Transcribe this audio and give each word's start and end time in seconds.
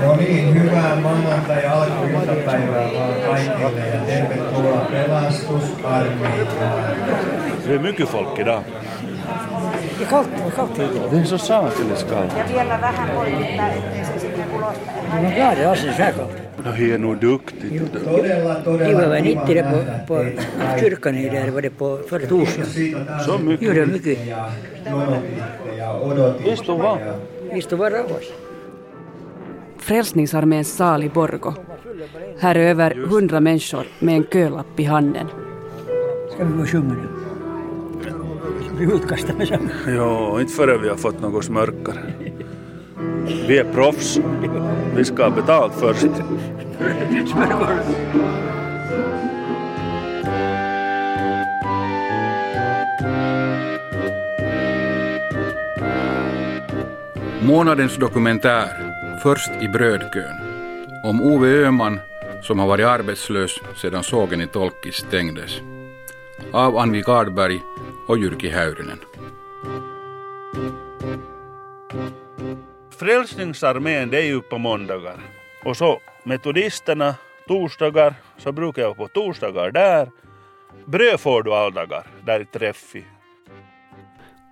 No 0.00 0.16
niin, 0.16 0.54
hyvää 0.54 0.96
maanantai 0.96 1.66
alkuiltapäivää 1.66 2.88
vaan 2.98 3.14
kaikille 3.26 3.80
ja 3.80 4.00
tervetuloa 4.00 4.86
pelastusarmeijaan. 4.90 6.96
Det 7.66 7.74
är 7.74 7.78
mycket 7.78 8.08
folk 8.08 8.38
idag. 8.38 8.62
Ja 10.00 10.06
kallt, 10.06 10.28
det 10.36 10.42
var 10.44 10.50
kallt. 10.50 10.76
Det 10.76 10.82
är 11.18 11.24
så. 11.24 11.54
Ja 12.38 12.44
vielä 12.54 12.80
vähän 12.80 13.10
poikittaa, 13.10 13.68
ettei 13.68 14.04
se 14.04 14.20
sinne 14.20 14.44
ulosta. 14.56 14.90
No 15.22 15.30
klart, 15.30 15.56
det 15.56 15.62
är 15.62 15.68
alltså 15.68 15.86
så 15.86 16.02
här 16.02 16.12
kallt. 16.12 16.39
No 16.64 16.72
det 16.78 16.92
är 16.94 16.98
nog 16.98 17.16
duktigt. 17.18 17.92
Todella, 18.04 18.60
De 18.64 18.70
var 18.94 19.08
väl 19.08 19.24
kiva 19.24 19.40
inte 19.40 19.54
det 19.54 19.62
på, 20.06 20.14
på 20.14 20.26
kyrkan 20.80 21.14
i 21.16 21.28
där, 21.28 21.50
var 21.50 21.62
det 21.62 21.70
på 21.70 21.98
förra 22.08 22.26
torsdagen. 22.26 23.06
On 23.34 23.46
mycket. 23.46 23.68
Jo, 23.68 23.74
det 23.74 23.80
är 23.80 23.86
mycket. 23.86 24.18
ja 24.28 24.50
ja 25.78 26.00
odotitte. 26.00 26.50
Istu 26.50 26.72
vaan. 26.72 26.98
ja- 27.06 27.14
Visst, 27.54 27.72
var 27.72 27.90
rauhassa. 27.90 28.32
Frälsningsarméns 29.78 30.76
sal 30.76 31.02
i 31.04 31.08
Borgo. 31.08 31.52
Här 32.38 32.54
är 32.54 32.68
över 32.70 32.94
hundra 32.94 33.40
människor 33.40 33.84
med 33.98 34.14
en 34.16 34.24
kölapp 34.32 34.80
i 34.80 34.84
handen. 34.84 35.26
Ska 36.34 36.44
vi 36.44 36.52
gå 36.56 36.62
och 36.62 36.68
sjunga 36.68 36.94
nu? 36.94 37.08
Vi 38.78 38.84
utkastar 38.94 39.34
med. 39.34 39.58
Jo, 39.88 40.40
inte 40.40 40.52
förrän 40.52 40.82
vi 40.82 40.88
har 40.88 40.96
fått 40.96 41.20
något 41.20 41.44
smörkare. 41.44 41.98
Vi 43.48 43.58
är 43.58 43.72
proffs. 43.72 44.18
Vi 44.96 45.04
ska 45.04 45.22
ha 45.22 45.30
betalt 45.30 45.72
först. 45.74 46.06
Månadens 57.42 57.96
dokumentär 57.96 58.90
Först 59.22 59.50
i 59.60 59.68
brödkön 59.68 60.36
om 61.02 61.20
Ove 61.20 61.48
Öhman 61.48 62.00
som 62.42 62.58
har 62.58 62.66
varit 62.66 62.86
arbetslös 62.86 63.60
sedan 63.76 64.02
sågen 64.02 64.40
i 64.40 64.46
Tolkis 64.46 64.94
stängdes. 64.94 65.60
Av 66.52 66.78
Anvi 66.78 67.00
Gardberg 67.00 67.60
och 68.08 68.18
Jyrki 68.18 68.48
Häyrynen. 68.48 68.98
Frälsningsarmén 73.00 74.10
det 74.10 74.18
är 74.18 74.26
ju 74.26 74.40
på 74.40 74.58
måndagar. 74.58 75.16
Och 75.64 75.76
så 75.76 76.00
metodisterna 76.24 77.14
torsdagar 77.48 78.14
så 78.38 78.52
brukar 78.52 78.82
jag 78.82 78.96
på 78.96 79.08
torsdagar 79.08 79.70
där. 79.70 80.10
Bröd 80.84 81.20
får 81.20 81.42
du 81.42 81.54
alldagar 81.54 82.06
där 82.24 82.40
i 82.40 82.44
träffi. 82.44 83.04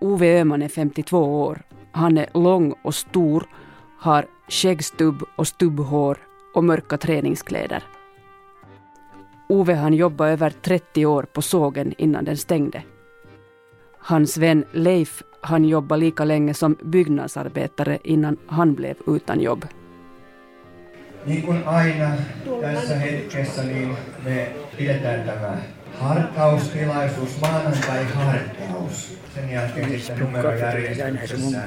Ove 0.01 0.41
Öhman 0.41 0.63
är 0.63 0.69
52 0.69 1.43
år. 1.43 1.63
Han 1.93 2.19
är 2.19 2.27
lång 2.35 2.75
och 2.83 2.95
stor, 2.95 3.45
har 3.99 4.27
skäggstubb 4.49 5.23
och 5.37 5.49
stubbhår 5.49 6.19
och 6.55 6.65
mörka 6.65 6.99
träningskläder. 6.99 7.83
Ove 9.49 9.75
han 9.75 9.95
jobbade 9.95 10.31
över 10.31 10.51
30 10.51 11.07
år 11.07 11.23
på 11.23 11.43
sågen 11.43 11.95
innan 11.99 12.25
den 12.25 12.37
stängde. 12.37 12.83
Hans 13.99 14.37
vän 14.37 14.65
Leif 14.73 15.23
han 15.43 15.65
jobbade 15.65 16.01
lika 16.01 16.25
länge 16.25 16.55
som 16.55 16.77
byggnadsarbetare 16.85 17.99
innan 18.05 18.37
han 18.47 18.75
blev 18.75 18.97
utan 19.07 19.41
jobb. 19.41 19.63
Niin 21.27 21.43
kuin 21.43 21.63
aina 21.67 22.09
tässä 22.61 22.95
hetkessä, 22.95 23.63
niin 23.63 23.97
me 24.25 24.49
pidetään 24.79 25.23
tämä 25.23 25.57
harkkaustilaisuus, 25.99 27.41
maanantai-harkkaus. 27.41 29.19
Sen 29.35 29.51
jälkeen 29.51 30.01
sitten 30.01 30.19
numerojärjestyksessä 30.19 31.61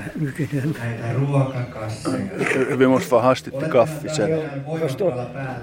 näitä 0.79 1.13
ruokakasseja. 1.13 2.79
Vi 2.79 2.87
måste 2.87 3.09
få 3.09 3.19
hastigt 3.19 3.59
till 3.59 3.69
kaffe 3.69 4.09
sen. 4.09 4.29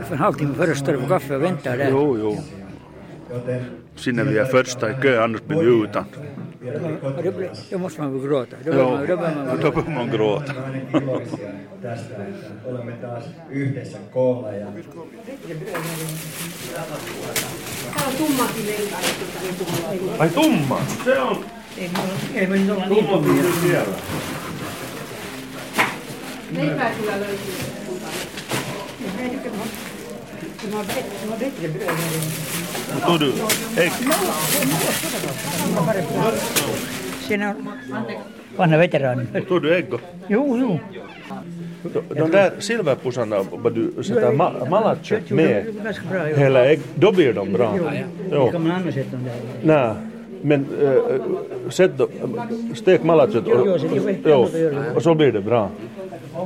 För 0.05 0.13
en 0.13 0.19
halvtimme 0.19 0.55
före 0.55 0.75
står 0.75 0.97
på 0.97 1.07
kaffe 1.07 1.37
och 1.37 1.43
väntar 1.43 1.79
där. 1.79 1.91
Jo, 1.91 2.17
jo. 2.19 2.37
Sinne 3.97 4.25
vi 4.25 4.39
är 4.39 4.45
första 4.45 4.91
i 4.91 4.95
kö, 4.95 5.23
annars 5.25 5.43
blir 5.43 5.59
vi 5.59 5.85
utan. 5.85 6.05
Och 7.17 7.23
då, 7.25 7.33
då 7.71 7.79
måste 7.79 8.01
man 8.01 8.13
väl 8.13 8.29
gråta. 8.29 8.57
Då, 8.65 8.73
Jo, 8.73 9.07
bör 9.07 9.17
man, 9.17 9.17
då 9.17 9.17
bör 9.17 9.35
man 9.35 9.61
då 9.61 9.71
behöver 9.71 9.91
man 9.95 10.11
gråta. 10.11 10.53
olemme 10.53 10.67
ainakin 10.67 11.03
iloisia 11.03 11.49
tästä, 11.83 12.15
että 12.15 12.69
olemme 12.69 12.93
taas 12.93 13.25
yhdessä 13.51 13.99
koolla. 14.13 14.53
Ja 14.53 14.67
Ai 20.19 20.29
tumma! 20.31 20.79
Se 21.05 21.19
on 21.21 21.45
Ei, 21.79 21.91
ei 22.35 22.47
me 22.47 22.57
nyt 22.57 22.71
olla 22.71 22.87
niin 22.89 23.07
tummia. 23.07 23.45
siellä. 23.63 23.95
Tog 33.07 33.21
du 33.21 33.33
ägg? 33.77 33.93
Siinä 37.29 37.51
on 37.51 37.67
vanha 38.57 38.79
veteraani. 38.79 39.27
Tog 39.49 39.63
du 39.63 39.75
ägg? 39.75 39.87
Jo, 40.29 40.57
jo. 40.59 40.79
De, 41.83 42.15
de 42.15 42.31
där 42.31 42.53
silverpussarna, 42.59 43.45
vad 43.53 43.73
du 43.75 44.03
sätter 44.03 44.33
ma 44.33 44.53
malacket 44.71 45.31
med 45.31 45.65
hela 46.37 46.65
ägg, 46.67 46.81
då 46.95 47.13
blir 47.13 47.33
de 47.33 47.53
bra. 47.53 47.73
Det 47.73 48.05
Jo. 48.33 48.51
kan 48.51 48.63
man 48.63 48.73
annars 48.73 48.97
äta 48.97 49.11
dem 49.11 49.25
där. 49.25 49.35
Nej, 49.63 49.95
men 50.43 50.67
äh, 50.83 51.71
sätt 51.71 51.91
stek 52.75 53.03
malacket 53.03 53.37
och, 53.37 53.67
det 54.25 54.31
göra. 54.31 54.95
och 54.95 55.03
så 55.03 55.15
blir 55.15 55.33
det 55.33 55.41
bra. 55.41 55.71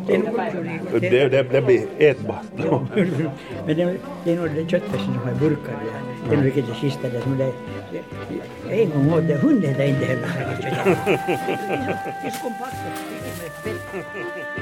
Det 0.07 1.01
Det, 1.01 1.29
det, 1.29 1.43
det 1.43 1.63
blir 1.63 1.87
ätbart. 1.99 2.45
Men 3.67 3.77
det, 3.77 3.97
det 4.25 4.33
är 4.33 4.37
nog 4.37 4.51
det 4.55 4.69
köttfärsen 4.69 5.15
som 5.21 5.29
är 5.29 5.35
burkar. 5.35 5.73
där. 5.73 6.29
Det 6.29 6.35
är 6.35 6.43
nog 6.43 6.53
det 6.55 6.75
sista 6.81 7.09
där 7.09 7.21
som 7.21 7.39
det 7.39 7.53
jag 8.69 8.81
en 8.81 8.91
gång 8.91 9.13
åt 9.13 9.29
det, 9.29 9.35
hunden 9.35 9.71
äter 9.71 9.85
inte 9.85 10.05
heller. 10.05 10.29
Det 12.23 12.27
är 12.27 12.31
så 12.31 12.43
kompakt. 12.43 12.77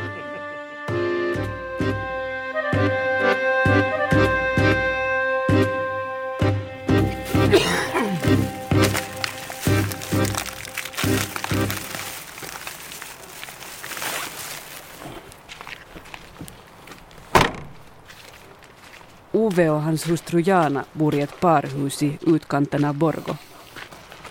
Ove 19.41 19.71
och 19.71 19.83
hans 19.83 20.09
hustru 20.09 20.41
Jana 20.41 20.85
bor 20.93 21.15
i 21.15 21.21
ett 21.21 21.41
parhus 21.41 22.03
i 22.03 22.19
utkanten 22.27 22.85
av 22.85 22.95
Borgo. 22.95 23.37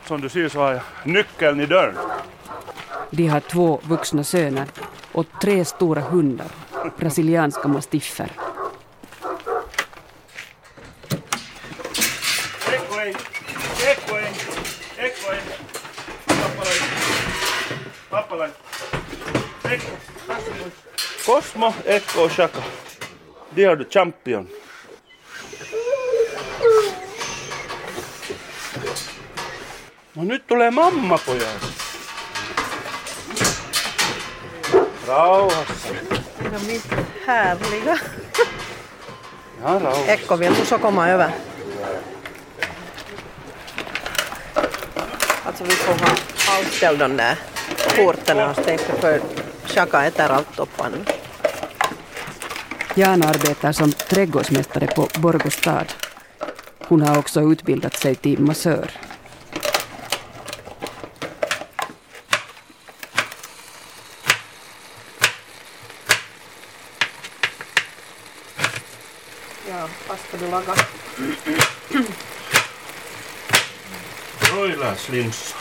Som 0.05 0.21
du 0.21 0.29
ser 0.29 0.49
så 0.49 0.59
har 0.59 0.71
jag 0.71 0.81
nyckeln 1.03 1.59
i 1.59 1.65
dörren. 1.65 1.95
De 3.11 3.27
har 3.27 3.39
två 3.39 3.79
vuxna 3.83 4.23
söner 4.23 4.67
och 5.11 5.25
tre 5.41 5.65
stora 5.65 6.01
hundar, 6.01 6.47
brasilianska 6.97 7.67
mastiffer. 7.67 8.31
Cosmo, 21.25 21.73
Ekko 21.85 22.21
och 22.21 22.31
Chaka. 22.31 22.63
De 23.49 23.75
du 23.75 23.85
champion. 23.89 24.47
No 30.13 30.23
nyt 30.23 30.47
tulee 30.47 30.71
mamma 30.71 31.17
pojat. 31.17 31.61
Rauhassa. 35.07 35.89
Är 36.39 36.59
visst 36.67 36.87
härliga. 37.25 37.99
Ja, 39.63 39.79
rauhassa. 39.79 40.11
Ekko, 40.11 40.35
vill 40.35 40.53
du 40.53 40.65
så 40.65 40.77
komma 40.77 41.09
över? 41.09 41.31
Alltså 45.43 45.63
vi 45.63 45.69
får 45.71 45.93
ha 45.93 46.11
avställd 46.59 46.99
de 46.99 47.17
där 47.17 47.35
portarna 47.95 48.49
och 48.49 48.55
stänga 48.55 48.77
för 48.77 49.21
Chaka 49.65 50.05
äter 50.05 50.31
allt 50.31 50.55
toppan. 50.55 51.05
Jana 52.95 53.25
arbetar 53.25 53.71
som 53.71 53.91
trädgårdsmästare 53.91 54.87
på 54.87 55.07
Borgå 55.19 55.49
stad. 55.49 55.93
Hon 56.87 57.01
har 57.01 57.17
också 57.17 57.41
utbildat 57.41 57.97
sig 57.97 58.15
till 58.15 58.39
massör. 58.39 58.91
Du 70.39 70.47
laga? 70.51 70.73
Broilerslinssi. 74.39 75.53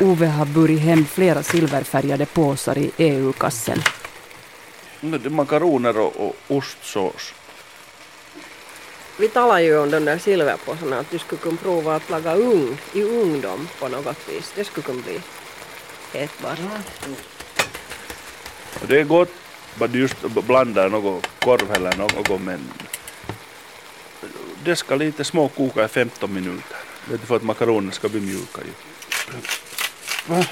Ove 0.00 0.26
har 0.26 0.46
burit 0.46 0.80
hem 0.80 1.06
flera 1.06 1.42
silverfärgade 1.42 2.26
påsar 2.26 2.78
i 2.78 2.90
EU-kassen. 2.96 3.82
No, 5.00 5.18
det 5.18 5.28
är 5.28 5.30
makaroner 5.30 5.98
och, 5.98 6.16
och 6.16 6.36
ostsås. 6.48 7.34
Vi 9.18 9.28
talade 9.28 9.62
ju 9.62 9.78
om 9.78 9.90
de 9.90 10.04
där 10.04 10.18
silverpåsarna, 10.18 10.98
att 10.98 11.10
du 11.10 11.18
skulle 11.18 11.40
kunna 11.40 11.56
prova 11.56 11.96
att 11.96 12.10
laga 12.10 12.34
ugn, 12.34 12.78
i 12.92 13.02
ungdom 13.02 13.68
på 13.78 13.88
något 13.88 14.28
vis. 14.28 14.52
Det 14.54 14.64
skulle 14.64 14.84
kunna 14.84 15.02
bli 15.02 15.20
ätbart. 16.12 16.58
Och 18.80 18.86
det 18.88 19.00
är 19.00 19.04
gott 19.04 19.30
bara 19.74 19.90
just 19.90 20.22
blandar 20.22 20.88
något 20.88 21.26
korv 21.40 21.72
eller 21.72 21.96
något 21.96 22.40
men 22.40 22.60
det 24.64 24.76
ska 24.76 24.94
lite 24.94 25.24
småkoka 25.24 25.84
i 25.84 25.88
15 25.88 26.34
minuter. 26.34 26.76
Det 27.08 27.14
är 27.14 27.18
för 27.18 27.36
att 27.36 27.42
makaronerna 27.42 27.92
ska 27.92 28.08
bli 28.08 28.20
mjuka 28.20 28.60
ju. 28.60 28.72
Sådär. 30.26 30.46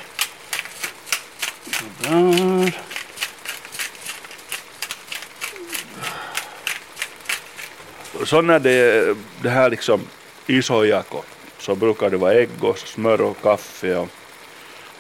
Så 8.24 8.42
när 8.42 8.58
det, 8.58 9.16
det 9.42 9.50
här 9.50 9.70
liksom 9.70 10.00
isojako 10.46 11.22
så 11.58 11.74
brukar 11.74 12.10
det 12.10 12.16
vara 12.16 12.34
ägg 12.34 12.64
och 12.64 12.78
smör 12.78 13.20
och 13.20 13.42
kaffe 13.42 13.96
och, 13.96 14.08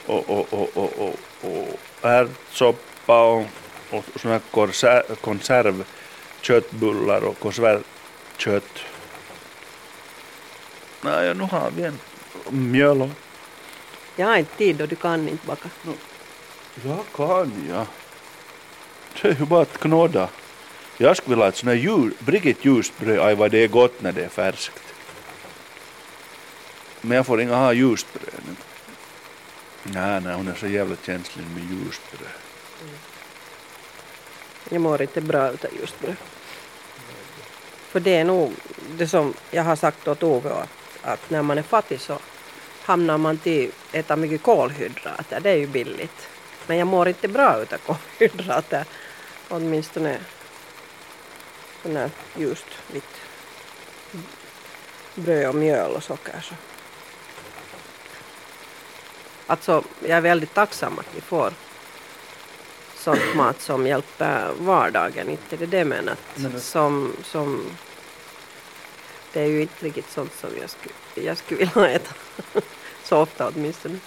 och, 0.06 0.30
och, 0.30 0.52
och, 0.52 0.76
och, 0.76 0.92
och, 0.98 1.16
och 1.40 1.80
ärtsoppa 2.02 3.22
och, 3.22 3.46
och 3.90 4.04
såna 4.16 4.34
här 4.34 4.42
konser, 4.50 5.02
konservköttbullar 5.20 7.24
och 7.24 7.38
konservkött. 7.38 8.84
Nej, 11.00 11.34
nu 11.34 11.44
har 11.44 11.70
vi 11.70 11.84
en 11.84 11.98
mjöl 12.50 13.02
och 13.02 13.10
Jag 14.16 14.26
har 14.26 14.36
inte 14.36 14.56
tid 14.56 14.82
och 14.82 14.88
du 14.88 14.96
kan 14.96 15.28
inte 15.28 15.46
baka. 15.46 15.68
Jag 16.84 17.04
kan 17.14 17.66
ja. 17.68 17.86
Det 19.22 19.28
är 19.28 19.34
ju 19.34 19.46
bara 19.46 19.62
att 19.62 19.78
knåda. 19.78 20.28
Jag 20.96 21.16
skulle 21.16 21.34
vilja 21.34 21.44
ha 21.44 21.48
ett 21.48 21.56
sånt 21.56 21.68
här 21.68 21.76
jul, 21.76 22.14
Brigitte 22.18 22.68
ljusbröd, 22.68 23.18
aj 23.18 23.34
vad 23.34 23.50
det 23.50 23.64
är 23.64 23.68
gott 23.68 24.02
när 24.02 24.12
det 24.12 24.24
är 24.24 24.28
färskt. 24.28 24.82
Men 27.00 27.16
jag 27.16 27.26
får 27.26 27.40
inga 27.40 27.56
ha 27.56 27.72
ljusbröd 27.72 28.42
nu. 28.46 28.54
Nej, 29.82 30.20
nej, 30.20 30.34
hon 30.34 30.48
är 30.48 30.54
så 30.54 30.66
jävla 30.66 30.96
känslig 31.06 31.46
med 31.46 31.62
ljusbröd. 31.62 32.28
Jag 34.68 34.80
mår 34.80 35.02
inte 35.02 35.20
bra 35.20 35.50
utav 35.50 35.70
just 35.80 36.00
bröd. 36.00 36.16
För 37.90 38.00
det 38.00 38.16
är 38.16 38.24
nog 38.24 38.52
det 38.96 39.08
som 39.08 39.34
jag 39.50 39.62
har 39.62 39.76
sagt 39.76 40.08
åt 40.08 40.22
Ove 40.22 40.50
att, 40.50 40.68
att 41.02 41.30
när 41.30 41.42
man 41.42 41.58
är 41.58 41.62
fattig 41.62 42.00
så 42.00 42.18
hamnar 42.82 43.18
man 43.18 43.38
till 43.38 43.70
äta 43.92 44.16
mycket 44.16 44.42
kolhydrater. 44.42 45.40
Det 45.40 45.50
är 45.50 45.56
ju 45.56 45.66
billigt. 45.66 46.28
Men 46.66 46.76
jag 46.76 46.86
mår 46.86 47.08
inte 47.08 47.28
bra 47.28 47.62
utav 47.62 47.78
kolhydrater. 47.78 48.84
Åtminstone 49.48 50.18
sån 51.82 51.96
här 51.96 52.10
just 52.36 52.66
vitt 52.92 53.20
bröd 55.14 55.48
och 55.48 55.54
mjöl 55.54 55.90
och 55.90 56.02
socker. 56.02 56.40
Så. 56.40 56.54
Alltså, 59.46 59.84
jag 60.00 60.16
är 60.16 60.20
väldigt 60.20 60.54
tacksam 60.54 60.98
att 60.98 61.14
vi 61.14 61.20
får 61.20 61.52
sånt 62.96 63.34
mat 63.34 63.60
som 63.60 63.86
hjälper 63.86 64.50
vardagen. 64.58 65.30
Inte 65.30 65.56
det 65.56 65.66
det 65.66 65.84
men 65.84 66.08
att 66.08 66.62
som, 66.62 67.12
som 67.24 67.64
det 69.32 69.40
är 69.40 69.46
ju 69.46 69.62
inte 69.62 69.84
riktigt 69.84 70.10
sånt 70.10 70.32
som 70.40 70.50
jag 70.60 70.70
skulle, 70.70 71.26
jag 71.28 71.36
skulle 71.38 71.64
vilja 71.74 71.90
äta. 71.90 72.14
Så 73.04 73.16
ofta 73.16 73.48
åtminstone. 73.48 73.98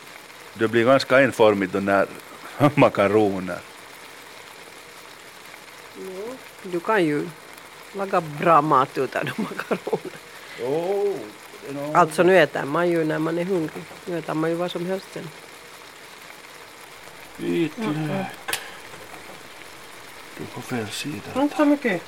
Det 0.53 0.67
blir 0.67 0.85
ganska 0.85 1.21
enformigt 1.21 1.73
de 1.73 1.85
där 1.85 2.07
makaroner. 2.75 3.59
Du 6.63 6.79
kan 6.79 7.05
ju 7.05 7.27
laga 7.93 8.21
bra 8.21 8.61
mat 8.61 8.97
utav 8.97 9.25
de 9.25 9.31
makaroner. 9.43 10.17
Oh, 10.61 11.15
Alltså 11.93 12.23
nu 12.23 12.37
äter 12.39 12.65
man 12.65 12.89
ju 12.89 13.03
när 13.03 13.19
man 13.19 13.37
är 13.37 13.43
hungrig. 13.43 13.83
Nu 14.05 14.17
äter 14.17 14.33
man 14.33 14.49
ju 14.49 14.55
vad 14.55 14.71
som 14.71 14.85
helst 14.85 15.05
sen. 15.13 15.29
Vitlök. 17.37 17.87
Du 20.37 20.43
är 20.43 20.47
på 20.53 20.61
fel 20.61 20.87
sida. 20.87 21.41
Inte 21.41 21.55
så 21.55 21.65
mycket. 21.65 22.01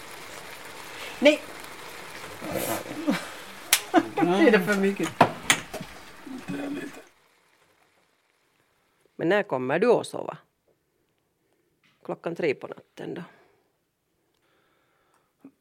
Nej! 1.19 1.41
är 4.15 4.51
det 4.51 4.59
för 4.59 4.81
mycket? 4.81 5.09
Men 9.15 9.29
när 9.29 9.43
kommer 9.43 9.79
du 9.79 9.91
att 9.91 10.07
sova? 10.07 10.37
Klockan 12.03 12.35
tre 12.35 12.53
på 12.53 12.67
natten 12.67 13.13
då? 13.13 13.23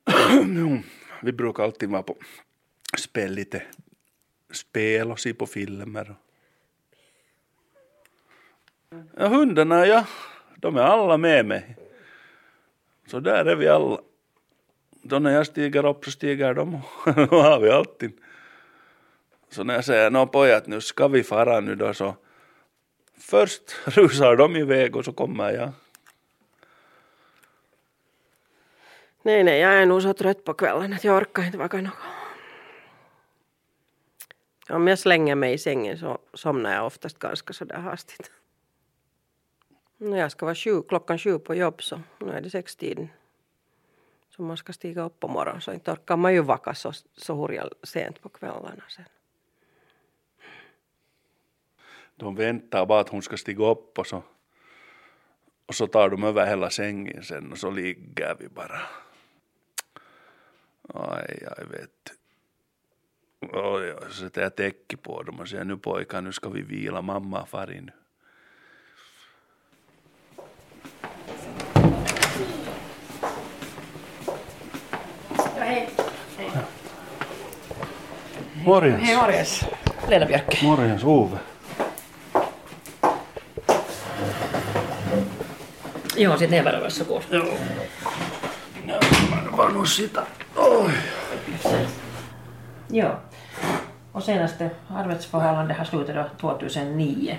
Jo, 0.46 0.82
vi 1.22 1.32
brukar 1.32 1.62
alltid 1.62 1.88
vara 1.88 2.02
på 2.02 2.16
spela 2.98 3.32
lite 3.32 3.62
spel 4.52 5.10
och 5.10 5.20
se 5.20 5.34
på 5.34 5.46
filmer. 5.46 6.16
Ja, 9.16 9.28
hundarna 9.28 9.86
ja, 9.86 10.06
de 10.56 10.76
är 10.76 10.80
alla 10.80 11.16
med 11.16 11.46
mig. 11.46 11.76
Så 13.06 13.20
där 13.20 13.44
är 13.44 13.56
vi 13.56 13.68
alla. 13.68 14.00
Då 15.06 15.18
när 15.18 15.30
jag 15.30 15.46
stiger 15.46 15.86
upp 15.86 16.04
så 16.04 16.10
stiger 16.10 16.54
de 16.54 16.74
och 16.74 16.82
har 17.42 17.60
vi 17.60 17.70
alltid. 17.70 18.12
Så 19.50 19.64
när 19.64 19.74
jag 19.74 19.84
säger 19.84 20.10
nå 20.10 20.26
pojat 20.26 20.66
nu 20.66 20.80
ska 20.80 21.08
vi 21.08 21.22
fara 21.22 21.60
nu 21.60 21.74
då 21.74 21.94
så 21.94 22.16
först 23.18 23.62
rusar 23.84 24.36
de 24.36 24.56
iväg 24.56 24.96
och 24.96 25.04
så 25.04 25.12
kommer 25.12 25.52
jag. 25.52 25.72
Nej, 29.22 29.44
nej, 29.44 29.60
jag 29.60 29.74
är 29.74 29.86
nog 29.86 30.02
så 30.02 30.12
trött 30.12 30.44
på 30.44 30.54
kvällen 30.54 30.92
att 30.92 31.04
jag 31.04 31.16
orkar 31.16 31.42
inte 31.42 31.58
vaka 31.58 31.80
något. 31.80 31.92
Om 34.68 34.86
jag 34.86 34.98
slänger 34.98 35.34
mig 35.34 35.52
i 35.52 35.58
sängen 35.58 35.98
så 35.98 36.18
somnar 36.34 36.74
jag 36.74 36.86
oftast 36.86 37.18
ganska 37.18 37.52
sådär 37.52 37.78
hastigt. 37.78 38.30
När 39.96 40.18
jag 40.18 40.30
ska 40.30 40.46
vara 40.46 40.54
sju, 40.54 40.82
klockan 40.82 41.18
sju 41.18 41.38
på 41.38 41.54
jobb 41.54 41.82
så 41.82 42.00
nu 42.18 42.32
är 42.32 42.40
det 42.40 42.50
sextiden. 42.50 43.08
Så 44.36 44.42
man 44.42 44.56
ska 44.56 44.72
stiga 44.72 45.02
upp 45.02 45.20
på 45.20 45.28
morgonen 45.28 45.60
så 45.60 45.72
inte 45.72 45.92
orkar 45.92 46.16
man 46.16 46.34
ju 46.34 46.40
vaka 46.40 46.74
så, 46.74 46.92
så 47.16 47.34
hurja 47.34 47.68
sent 47.82 48.22
på 48.22 48.28
kvällarna 48.28 48.84
sen. 48.88 49.04
De 52.16 52.34
väntar 52.34 52.86
bara 52.86 53.00
att 53.00 53.08
hon 53.08 53.22
ska 53.22 53.36
stiga 53.36 53.66
upp 53.66 53.98
och 53.98 54.06
så, 54.06 54.22
och 55.66 55.74
så 55.74 55.86
tar 55.86 56.10
de 56.10 56.24
över 56.24 56.46
hela 56.46 56.70
sängen 56.70 57.22
sen 57.22 57.52
och 57.52 57.58
så 57.58 57.70
ligger 57.70 58.36
vi 58.38 58.48
bara. 58.48 58.80
Aj, 60.94 61.38
jag 61.42 61.66
vet. 61.66 62.12
Oj, 63.40 63.94
så 64.08 64.14
sätter 64.14 64.42
jag 64.42 64.56
täcke 64.56 64.96
på 64.96 65.22
dem 65.22 65.40
och 65.40 65.48
säger 65.48 65.64
nu 65.64 65.76
pojkar, 65.76 66.20
nu 66.20 66.32
ska 66.32 66.48
vi 66.48 66.62
vila, 66.62 67.02
mamma 67.02 67.38
har 67.38 67.46
Morjens. 78.64 79.02
Hej 79.02 79.16
morjens, 79.16 79.64
Lena 80.08 80.26
Björk. 80.26 80.62
Morjens, 80.62 81.04
Ove. 81.04 81.38
Joo, 86.16 86.38
sit 86.38 86.50
ner 86.50 86.64
bara 86.64 86.80
varsågod. 86.80 87.22
Bara 89.56 89.68
nu 89.68 89.86
sitta. 89.86 90.22
Oj. 90.56 90.92
Ja. 92.88 93.18
Och 94.12 94.22
senaste 94.22 94.70
arbetsförhållande 94.88 95.74
har 95.74 95.84
slutat 95.84 96.16
då 96.16 96.24
2009. 96.40 97.38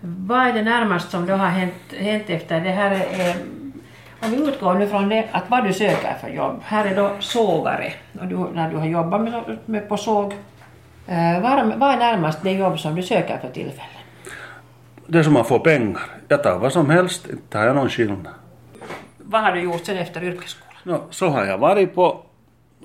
Vad 0.00 0.46
är 0.46 0.52
det 0.52 0.62
närmast 0.62 1.10
som 1.10 1.26
då 1.26 1.34
har 1.34 1.48
hänt, 1.48 1.74
hänt 1.98 2.30
efter 2.30 2.60
det 2.60 2.70
här? 2.70 2.90
Är, 2.90 3.36
om 4.22 4.30
vi 4.30 4.36
utgår 4.48 4.74
nu 4.74 4.86
från 4.88 5.08
det 5.08 5.28
att 5.32 5.50
vad 5.50 5.64
du 5.64 5.72
söker 5.72 6.14
för 6.20 6.28
jobb. 6.28 6.60
Här 6.64 6.84
är 6.84 6.96
då 6.96 7.10
sågare. 7.20 7.92
Och 8.20 8.26
du, 8.26 8.36
när 8.36 8.70
du 8.70 8.76
har 8.76 8.86
jobbat 8.86 9.20
med, 9.20 9.58
med 9.64 9.88
på 9.88 9.96
såg. 9.96 10.32
Eh, 11.06 11.42
vad, 11.42 11.52
är- 11.52 11.76
vad 11.76 11.90
är 11.94 11.96
närmast 11.96 12.42
det 12.42 12.52
jobb 12.52 12.78
som 12.78 12.94
du 12.94 13.02
söker 13.02 13.38
för 13.38 13.48
tillfället? 13.48 13.90
Det 15.06 15.24
som 15.24 15.36
att 15.36 15.48
få 15.48 15.58
pengar. 15.58 16.00
Jag 16.28 16.42
tar 16.42 16.58
vad 16.58 16.72
som 16.72 16.90
helst, 16.90 17.28
inte 17.30 17.58
har 17.58 17.64
jag 17.66 17.76
någon 17.76 17.88
skillnad. 17.88 18.34
Vad 19.18 19.42
har 19.42 19.52
du 19.52 19.60
gjort 19.60 19.84
sen 19.86 19.96
efter 19.98 20.24
yrkesskolan? 20.24 20.72
No, 20.82 21.00
så 21.10 21.28
har 21.28 21.44
jag 21.44 21.58
varit 21.58 21.94
på, 21.94 22.20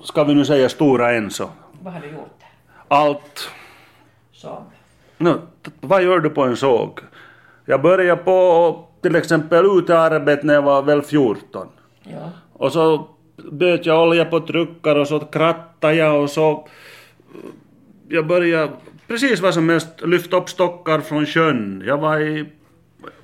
ska 0.04 0.24
vi 0.24 0.34
nu 0.34 0.44
säga 0.44 0.68
Stora 0.68 1.12
Enso. 1.14 1.48
Vad 1.80 1.92
har 1.92 2.00
du 2.00 2.06
gjort 2.06 2.36
där? 2.40 2.48
Allt. 2.96 3.50
Som? 4.32 4.64
No, 5.18 5.40
vad 5.80 6.02
gör 6.02 6.18
du 6.20 6.30
på 6.30 6.42
en 6.42 6.56
såg? 6.56 7.00
Jag 7.64 7.82
började 7.82 8.22
på 8.22 8.84
till 9.02 9.16
exempel 9.16 9.66
utearbete 9.78 10.46
när 10.46 10.54
jag 10.54 10.62
var 10.62 10.82
väl 10.82 11.02
14. 11.02 11.68
Ja. 12.02 12.30
Och 12.52 12.72
så 12.72 13.08
böt 13.36 13.86
jag 13.86 14.08
olja 14.08 14.24
på 14.24 14.40
truckar 14.40 14.96
och 14.96 15.08
så 15.08 15.20
krattade 15.20 15.94
jag 15.94 16.22
och 16.22 16.30
så 16.30 16.68
jag 18.08 18.26
började 18.26 18.72
precis 19.06 19.40
vad 19.40 19.54
som 19.54 19.68
helst 19.68 19.88
lyfta 20.00 20.36
upp 20.36 20.48
stockar 20.48 21.00
från 21.00 21.26
sjön. 21.26 21.82
Jag 21.86 21.98
var 21.98 22.20
i 22.20 22.46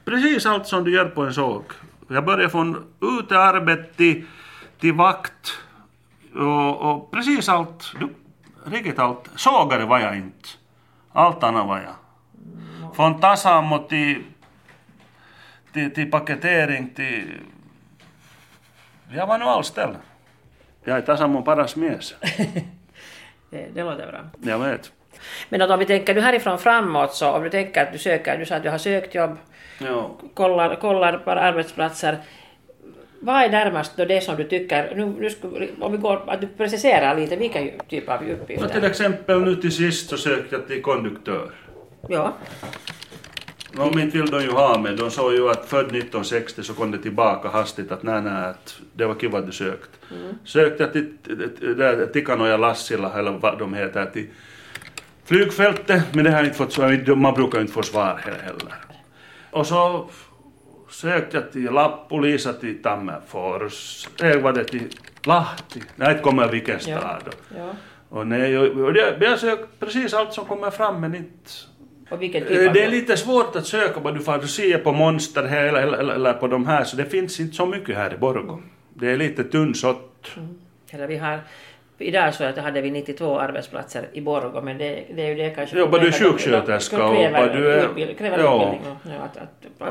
precis 0.05 0.47
allt 0.47 0.67
som 0.67 0.85
du 0.85 0.95
gör 0.95 1.05
på 1.05 1.23
en 1.23 1.35
såg. 1.35 1.65
Jag 2.09 2.25
började 2.25 2.49
från 2.49 2.85
utearbete 3.01 3.95
till, 3.97 4.25
till 4.81 4.93
vakt 4.93 5.59
och, 6.35 6.77
och 6.81 7.11
precis 7.11 7.49
allt, 7.49 7.93
du, 8.01 8.09
riktigt 8.71 8.99
allt. 8.99 9.31
Sågare 9.37 9.85
var 9.85 9.99
jag 9.99 10.17
inte. 10.17 10.49
Allt 11.13 11.43
annat 11.43 11.67
var 11.67 11.79
jag. 11.79 11.95
Från 12.97 13.21
Tasamo 13.21 13.79
till, 13.79 14.23
till, 15.73 15.95
till 15.95 16.11
paketering 16.11 16.91
till... 16.95 17.25
Jag 19.15 19.27
var 19.27 19.39
nu 19.39 19.45
all 19.45 19.65
ställen. 19.65 19.97
Jag 20.85 20.97
är 20.97 21.01
Tasamon 21.03 21.45
paras 21.45 21.77
mies. 21.77 22.15
Det, 23.51 23.67
det 23.75 23.83
låter 23.83 24.07
bra. 24.07 24.21
Jag 24.53 24.59
vet. 24.59 24.93
Men 25.49 25.63
att 25.63 25.71
om 25.71 25.79
vi 25.79 25.87
tänker 25.87 26.15
nu 26.15 26.21
härifrån 26.21 26.59
framåt 26.59 27.15
så 27.15 27.31
om 27.31 27.43
du 27.43 27.51
tänker 27.51 27.83
att 27.83 27.93
du 27.93 27.99
söker, 27.99 28.39
du 28.39 28.47
sa 28.47 28.55
att 28.57 28.63
du 28.63 28.71
har 28.71 28.79
sökt 28.79 29.15
jobb, 29.15 29.37
Ja. 29.81 30.11
kollar, 30.35 30.75
kollar 30.77 31.19
på 31.19 31.31
arbetsplatser. 31.31 32.19
Vad 33.21 33.43
är 33.43 33.51
närmast 33.51 33.97
då 33.97 34.05
det 34.05 34.21
som 34.21 34.37
du 34.37 34.45
tycker, 34.45 34.95
nu, 34.97 35.07
nu 35.07 35.31
skulle, 35.31 35.69
om 35.81 35.93
vi 35.93 35.99
går, 35.99 36.31
att 36.31 36.41
du 36.41 36.47
preciserar 36.47 37.17
lite 37.17 37.37
vilken 37.37 37.71
typ 37.89 38.09
av 38.09 38.15
Och 38.15 38.21
till 38.25 38.33
uppgifter? 38.35 38.83
exempel 38.83 39.41
nu 39.41 39.57
till 39.57 39.73
sist 39.73 40.11
så 40.11 40.17
sökte 40.17 40.57
jag 40.57 40.67
till 40.69 40.83
konduktör. 40.83 41.51
Ja, 42.09 42.33
Om 43.77 43.99
inte 43.99 44.19
vill 44.19 44.31
de 44.31 44.43
ju 44.43 44.51
ha 44.51 44.79
mig. 44.79 44.97
De 44.97 45.11
såg 45.11 45.33
ju 45.33 45.51
att 45.51 45.67
född 45.69 45.85
1960 45.87 46.63
så 46.63 46.75
kom 46.75 46.91
det 46.91 46.99
tillbaka 46.99 47.49
hastigt 47.49 47.93
att 47.93 48.03
nej, 48.03 48.23
nej, 48.23 48.45
att 48.45 48.81
det 48.95 49.07
var 49.07 49.15
kiva 49.15 49.39
att 49.39 49.47
du 49.47 49.53
sökt. 49.53 49.91
Sökte 50.45 50.83
jag 50.83 50.93
till, 50.93 51.17
Tikanoja 52.13 52.57
Lassila, 52.57 53.13
eller 53.19 53.31
vad 53.31 53.59
de 53.59 53.75
heter, 53.75 54.07
till 54.07 54.27
flygfältet, 55.25 56.03
men 56.15 56.25
det 56.25 56.31
har 56.31 56.37
jag 56.39 56.47
inte 56.47 56.57
fått 56.59 56.73
svar. 56.73 57.15
Man 57.15 57.35
brukar 57.35 57.61
inte 57.61 57.73
få 57.73 57.83
svar 57.83 58.21
he- 58.27 58.43
heller. 58.45 58.75
Och 59.51 59.67
så 59.67 60.11
sökte 60.91 61.37
jag 61.37 61.53
till 61.53 61.65
Lappulisa, 61.73 62.53
till 62.53 62.83
Tammerfors, 62.83 64.09
äh, 64.23 64.41
var 64.41 64.53
det 64.53 64.65
till 64.65 64.89
Lahti, 65.25 65.83
nej 65.97 66.11
inte 66.11 66.23
kommer 66.23 66.43
jag 66.43 66.51
vilken 66.51 66.79
Ja. 66.87 66.99
stad. 66.99 67.23
då. 67.25 67.31
ja. 67.59 67.71
Och 68.09 68.27
nej, 68.27 68.59
och, 68.59 68.85
och 68.85 68.93
det, 68.93 69.17
jag 69.21 69.39
sökt 69.39 69.81
precis 69.81 70.15
allt 70.15 70.33
som 70.33 70.45
kommer 70.45 70.71
fram 70.71 71.01
men 71.01 71.15
inte 71.15 71.51
Och 72.11 72.23
vilken 72.23 72.43
typ 72.43 72.51
Eh, 72.61 72.67
av 72.69 72.73
Det 72.73 72.81
är 72.81 72.85
jobb? 72.85 72.93
lite 72.95 73.17
svårt 73.17 73.57
att 73.57 73.67
söka 73.67 74.01
vad 74.01 74.15
du 74.15 74.21
får 74.21 74.41
se 74.47 74.79
på 74.79 74.93
Monster 74.93 75.43
här 75.45 75.65
eller, 75.65 75.83
eller, 75.83 76.15
eller 76.15 76.33
på 76.33 76.47
de 76.47 76.67
här, 76.67 76.85
så 76.85 76.97
det 76.97 77.05
finns 77.05 77.41
inte 77.41 77.57
så 77.57 77.67
mycket 77.67 77.97
här 77.97 78.15
i 78.15 78.17
Borgå. 78.19 78.63
Det 78.95 79.11
är 79.11 79.17
lite 79.17 79.45
tunnsått. 79.45 80.31
Eller 80.91 81.07
vi 81.07 81.17
har, 81.17 81.41
idag 81.99 82.35
så 82.35 82.61
hade 82.61 82.81
vi 82.81 82.91
92 82.91 83.39
arbetsplatser 83.39 84.05
i 84.13 84.21
Borgå, 84.21 84.61
men 84.63 84.79
det, 84.79 85.05
det 85.17 85.23
är 85.23 85.29
ju 85.29 85.35
det 85.35 85.51
kanske... 85.51 85.79
Jobbar 85.79 85.99
du 85.99 86.07
det- 86.07 86.13
sjuksköterska 86.19 86.97
det 86.99 87.03
och 87.05 87.15
kräver 87.17 87.55
du 87.57 87.73
är- 87.73 87.89
utbild- 87.89 88.19
kräver 88.19 88.39
Ja. 88.39 88.63
utbildning. 88.75 88.99
Ja, 89.05 89.25
att, 89.25 89.37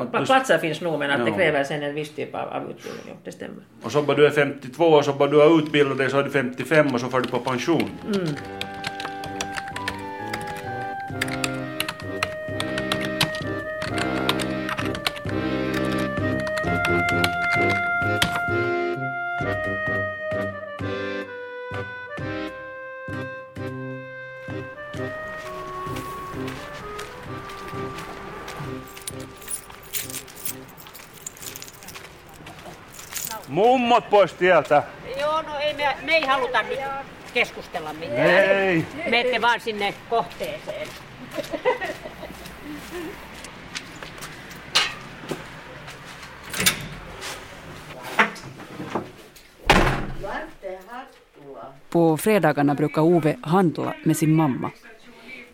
att, 0.02 0.16
Att 0.16 0.26
platser 0.26 0.58
finns 0.58 0.82
nog, 0.82 1.00
men 1.00 1.12
att 1.12 1.26
det 1.26 1.32
Ja. 1.32 1.38
kräver 1.38 1.64
sen 1.64 1.84
en 1.84 1.96
viss 1.96 2.16
typ 2.16 2.36
av, 2.36 2.42
av 2.50 2.62
utbildning. 2.70 3.04
Ja, 3.08 3.14
det 3.24 3.32
stämmer. 3.32 3.64
Och 3.84 3.92
så 3.92 4.02
bara 4.02 4.18
du 4.18 4.26
är 4.26 4.30
52 4.30 4.86
och 4.86 5.06
så 5.06 5.14
bara 5.14 5.30
du 5.30 5.38
har 5.38 5.58
utbildat 5.60 5.98
dig 5.98 6.10
så 6.10 6.20
är 6.20 6.24
du 6.24 6.30
55 6.30 6.94
och 6.94 7.00
så 7.00 7.08
får 7.08 7.22
du 7.22 7.28
på 7.28 7.40
pension. 7.40 7.90
Mummot 33.58 34.10
pois 34.10 34.34
tieltä. 34.34 34.84
Joo, 35.20 35.42
no 35.42 35.60
ei 35.60 35.74
me, 35.74 35.98
me 36.04 36.16
ei 36.16 36.26
haluta 36.26 36.62
nyt 36.64 36.80
keskustella 37.34 37.94
mitään. 37.94 38.20
Ei. 38.20 38.86
Menette 39.06 39.42
vaan 39.42 39.60
sinne 39.60 39.94
kohteeseen. 40.10 40.88
På 51.90 52.18
fredagarna 52.18 52.76
brukar 52.76 53.02
Ove 53.02 53.38
handla 53.42 53.94
med 54.06 54.18
sin 54.18 54.30
mamma. 54.30 54.72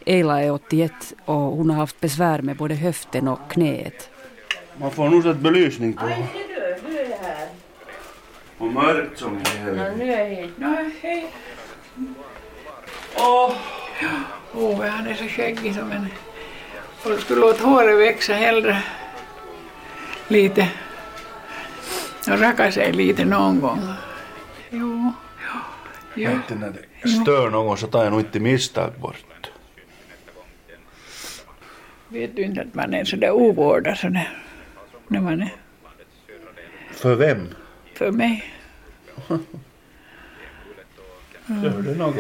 Eila 0.06 0.42
är 0.42 0.52
81 0.52 1.14
och 1.26 1.36
hon 1.36 1.70
har 1.70 1.78
haft 1.78 2.02
besvär 2.02 2.42
med 2.42 2.58
både 2.58 2.76
höften 2.76 3.28
och 3.28 3.40
knäet. 3.50 4.10
Man 4.78 4.92
får 4.92 5.10
nog 5.10 5.24
sätta 5.24 5.40
belysning 5.40 5.94
på. 5.94 6.10
Och 8.58 8.68
mörkt 8.68 9.20
som 9.20 9.40
helvete. 9.46 11.30
Ove 14.54 14.88
han 14.88 15.08
är 15.08 15.14
så 15.14 15.24
skäggig 15.24 15.76
som 15.76 15.92
en... 15.92 16.08
Och 17.04 17.20
skulle 17.20 17.42
låta 17.42 17.64
håret 17.64 17.98
växa 17.98 18.34
hellre 18.34 18.84
lite. 20.28 20.70
Och 22.32 22.40
raka 22.40 22.72
sig 22.72 22.94
lite 22.94 23.26
någon 23.26 23.62
gång. 23.62 23.80
Jo, 24.70 25.14
jo, 25.40 25.60
jo. 26.16 26.32
Inte 26.32 26.56
när 26.56 26.74
det 27.02 27.10
stör 27.10 27.50
någon 27.50 27.78
så 27.78 27.88
tar 27.88 28.04
jag 28.04 28.12
nog 28.12 28.22
inte 28.22 28.40
misstag 28.40 28.92
bort. 29.00 29.52
Vet 32.08 32.36
du 32.36 32.42
inte 32.42 32.62
att 32.62 32.74
man 32.74 32.94
är 32.94 33.04
sådär 33.04 33.32
ovårdad 33.32 33.98
sådär 33.98 34.30
när 35.08 35.22
man 35.22 35.42
är 35.42 35.54
För 36.92 37.16
vem? 37.16 37.48
För 38.04 38.12
mig? 38.12 38.44
Gör 41.64 41.82
det 41.82 41.96
något? 41.96 42.16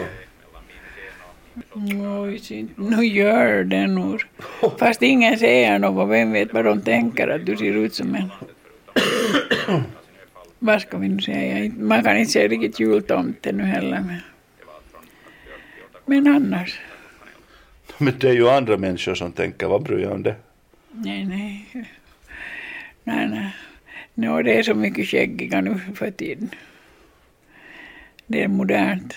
Synd. 2.41 2.69
nu 2.75 3.05
gör 3.05 3.63
det 3.63 3.87
nog. 3.87 4.23
Fast 4.79 5.01
ingen 5.01 5.39
säger 5.39 5.79
något, 5.79 6.09
vem 6.09 6.31
vet 6.31 6.53
vad 6.53 6.65
de 6.65 6.81
tänker 6.81 7.27
att 7.27 7.45
du 7.45 7.57
ser 7.57 7.73
ut 7.73 7.95
som 7.95 8.15
en... 8.15 8.31
vad 10.59 10.81
ska 10.81 10.97
vi 10.97 11.07
nu 11.07 11.21
säga? 11.21 11.71
Man 11.77 12.03
kan 12.03 12.17
inte 12.17 12.31
säga 12.31 12.47
riktigt 12.47 12.79
jultomte 12.79 13.51
nu 13.51 13.63
heller. 13.63 14.03
Men, 14.07 14.19
men 16.05 16.35
annars, 16.35 16.79
Men 17.97 18.13
det 18.19 18.29
är 18.29 18.33
ju 18.33 18.49
andra 18.49 18.77
människor 18.77 19.15
som 19.15 19.31
tänker, 19.31 19.67
vad 19.67 19.83
bryr 19.83 19.99
jag 19.99 20.11
om 20.11 20.23
det? 20.23 20.35
nej, 20.91 21.25
nej. 21.25 21.67
Nej, 23.03 23.27
nej. 23.29 23.55
Nå, 24.13 24.41
det 24.41 24.53
är 24.53 24.63
så 24.63 24.73
mycket 24.73 25.07
skäggiga 25.07 25.61
nu 25.61 25.79
för 25.95 26.11
tiden. 26.11 26.49
Det 28.27 28.43
är 28.43 28.47
modernt. 28.47 29.13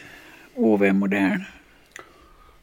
Ove 0.55 0.89
är 0.89 0.93
modern. 0.93 1.45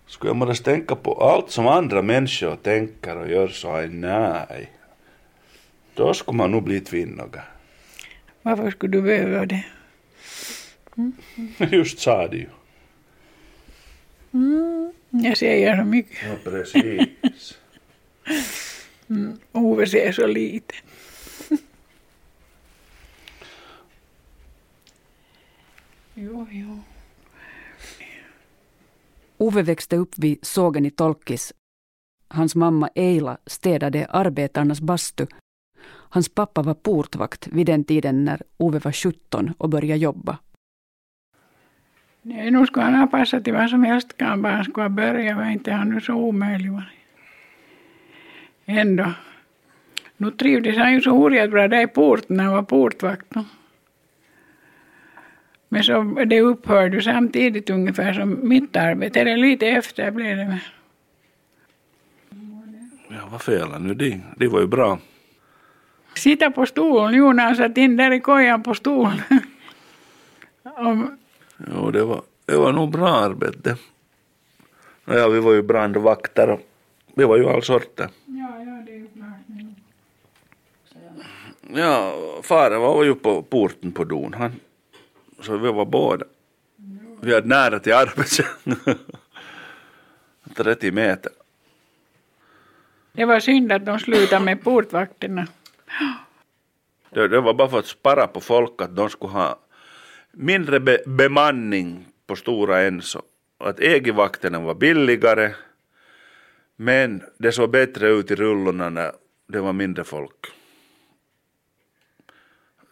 Skulle 0.05 0.33
måste 0.33 0.63
tänka 0.63 0.95
på 0.95 1.13
allt 1.13 1.51
som 1.51 1.67
andra 1.67 2.01
människor 2.01 2.55
tänker 2.55 3.17
och 3.17 3.29
gör 3.29 3.47
så 3.47 3.75
är 3.75 3.87
nej. 3.87 4.71
Då 5.93 6.13
skulle 6.13 6.37
man 6.37 6.51
nog 6.51 6.63
bli 6.63 6.79
tvinnoga. 6.81 7.43
Varför 8.41 8.71
skulle 8.71 8.97
du 8.97 9.01
behöva 9.01 9.45
det? 9.45 9.63
Just 11.71 11.99
sa 11.99 12.27
det 12.27 12.37
ju. 12.37 12.49
Jag 15.09 15.37
säger 15.37 15.77
så 15.77 15.83
mycket. 15.83 16.17
Ja, 16.23 16.51
precis. 16.51 17.57
Ove 19.51 19.87
ser 19.87 20.11
så 20.11 20.27
lite. 20.27 20.75
jo, 26.13 26.42
jo. 26.42 26.42
Ove 29.37 29.61
växte 29.61 29.97
upp 29.97 30.17
vid 30.17 30.45
sågen 30.45 30.85
i 30.85 30.91
Tolkis. 30.91 31.53
Hans 32.27 32.55
mamma 32.55 32.89
Eila 32.95 33.37
städade 33.45 34.05
arbetarnas 34.05 34.81
bastu. 34.81 35.27
Hans 35.85 36.29
pappa 36.29 36.61
var 36.61 36.73
portvakt 36.73 37.47
vid 37.47 37.65
den 37.65 37.83
tiden 37.83 38.25
när 38.25 38.41
Ove 38.57 38.79
var 38.79 38.91
17 38.91 39.53
och 39.57 39.69
började 39.69 39.99
jobba. 39.99 40.37
Nej, 42.21 42.51
nu 42.51 42.65
skulle 42.65 42.85
han 42.85 42.95
ha 42.95 43.07
passat 43.07 43.43
till 43.43 43.53
vad 43.53 43.69
som 43.69 43.83
helst 43.83 44.17
kan 44.17 44.41
bara 44.41 44.53
han 44.53 44.63
skulle 44.63 44.83
ha 44.83 44.89
börjat, 44.89 45.37
var 45.37 45.49
inte 45.49 45.71
han 45.71 45.89
nu 45.89 46.01
så 46.01 46.13
omöjlig 46.13 46.71
var. 46.71 46.91
Ändå. 48.65 49.13
Nu 50.17 50.31
trivdes 50.31 50.77
han 50.77 50.93
ju 50.93 51.01
så 51.01 51.17
hurjat 51.17 51.51
bra 51.51 51.67
där 51.67 51.83
i 51.83 51.87
porten 51.87 52.37
när 52.37 52.43
han 52.43 52.53
var 52.53 52.63
portvakt. 52.63 53.25
då. 53.29 53.45
Men 55.73 55.83
så 55.83 56.03
det 56.25 56.41
upphörde 56.41 57.01
samtidigt 57.01 57.69
ungefär 57.69 58.13
som 58.13 58.47
mitt 58.47 58.75
arbete, 58.75 59.21
eller 59.21 59.37
lite 59.37 59.67
efter 59.67 60.11
blev 60.11 60.37
det. 60.37 60.59
Ja, 63.09 63.27
vad 63.31 63.41
felar 63.41 63.79
nu 63.79 63.93
de? 63.93 64.21
De 64.37 64.47
var 64.47 64.59
ju 64.59 64.67
bra. 64.67 64.99
Sitta 66.15 66.51
på 66.51 66.65
stolen, 66.65 67.13
jo 67.13 67.33
när 67.33 67.43
han 67.43 67.55
satt 67.55 67.77
in 67.77 67.97
där 67.97 68.11
i 68.11 68.19
kojan 68.19 68.63
på 68.63 68.73
stolen. 68.73 69.21
Och 70.63 70.97
Jo, 71.73 71.91
det 71.91 72.03
var, 72.03 72.21
det 72.45 72.57
var 72.57 72.71
nog 72.71 72.91
bra 72.91 73.09
arbete. 73.09 73.77
Ja, 75.05 75.27
vi 75.27 75.39
var 75.39 75.53
ju 75.53 75.61
brandvakter 75.61 76.49
och 76.49 76.61
vi 77.15 77.23
var 77.23 77.37
ju 77.37 77.49
all 77.49 77.63
sorter. 77.63 78.09
Ja, 78.25 78.63
ja, 78.65 78.83
det 78.85 78.91
är 78.91 78.97
ju 78.97 79.07
klart. 79.07 79.63
Ja, 81.75 82.13
faren 82.43 82.81
var 82.81 83.03
ju 83.03 83.15
på 83.15 83.41
porten 83.41 83.91
på 83.91 84.03
Don. 84.03 84.33
Han, 84.33 84.51
så 85.43 85.57
vi 85.57 85.71
var 85.71 85.85
båda. 85.85 86.25
Vi 87.21 87.33
hade 87.33 87.47
nära 87.47 87.79
till 87.79 87.93
arbetet. 87.93 88.45
30 90.55 90.91
meter. 90.91 91.31
Det 93.11 93.25
var 93.25 93.39
synd 93.39 93.71
att 93.71 93.85
de 93.85 93.99
slutade 93.99 94.45
med 94.45 94.63
portvakterna. 94.63 95.47
Det, 97.09 97.27
det 97.27 97.41
var 97.41 97.53
bara 97.53 97.69
för 97.69 97.79
att 97.79 97.85
spara 97.85 98.27
på 98.27 98.41
folk 98.41 98.81
att 98.81 98.95
de 98.95 99.09
skulle 99.09 99.31
ha 99.31 99.59
mindre 100.31 100.79
be, 100.79 100.99
bemanning 101.05 102.05
på 102.27 102.35
Stora 102.35 102.81
Enso. 102.81 103.21
Att 103.59 103.79
EG-vakterna 103.79 104.59
var 104.59 104.73
billigare 104.73 105.53
men 106.75 107.23
det 107.37 107.51
såg 107.51 107.69
bättre 107.69 108.07
ut 108.07 108.31
i 108.31 108.35
rullorna 108.35 108.89
när 108.89 109.11
det 109.47 109.59
var 109.59 109.73
mindre 109.73 110.03
folk. 110.03 110.45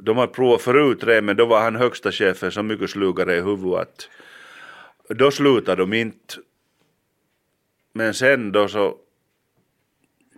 De 0.04 0.18
har 0.18 0.28
provat 0.28 0.62
förut 0.62 1.00
det 1.00 1.22
men 1.22 1.36
då 1.38 1.46
var 1.46 1.62
han 1.62 1.76
högsta 1.76 2.12
chefen 2.12 2.52
så 2.52 2.64
mycket 2.64 2.90
slugare 2.90 3.38
i 3.38 3.42
huvudet 3.42 3.80
att 3.80 4.10
då 5.18 5.32
slutade 5.32 5.82
de 5.82 5.94
inte. 5.94 6.36
Men 7.94 8.14
sen 8.14 8.52
då 8.52 8.68
så, 8.68 8.98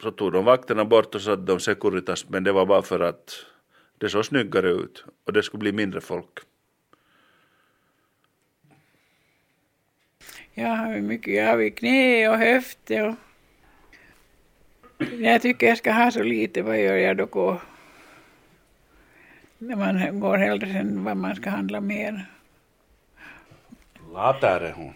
så 0.02 0.12
tog 0.12 0.32
de 0.32 0.46
vakterna 0.46 0.86
bort 0.86 1.16
och 1.16 1.22
satte 1.22 1.42
de 1.42 1.60
Securitas 1.60 2.30
men 2.30 2.44
det 2.44 2.52
var 2.52 2.66
bara 2.66 2.82
för 2.82 3.00
att 3.00 3.46
det 3.98 4.10
såg 4.10 4.26
snyggare 4.26 4.70
ut 4.70 5.06
och 5.26 5.34
det 5.34 5.44
skulle 5.44 5.60
bli 5.60 5.72
mindre 5.72 6.02
folk. 6.02 6.40
Jag 10.54 10.68
har 10.68 11.00
mycket, 11.00 11.34
jag 11.34 11.46
har 11.46 11.70
knä 11.70 12.30
och 12.30 12.38
höft 12.38 12.90
och 12.90 13.16
jag 15.20 15.42
tycker 15.42 15.68
jag 15.68 15.78
ska 15.78 15.92
ha 15.92 16.12
så 16.12 16.24
lite, 16.24 16.62
vad 16.62 16.82
gör 16.82 16.96
jag 16.96 17.18
då? 17.18 17.26
Går? 17.26 17.62
När 19.68 19.76
man 19.76 20.20
går 20.20 20.38
hellre 20.38 20.80
än 20.80 21.04
vad 21.04 21.18
man 21.18 21.36
ska 21.36 21.50
handla 21.50 21.82
mer. 21.82 22.26
Later 24.14 24.60
är 24.60 24.72
hon. 24.72 24.94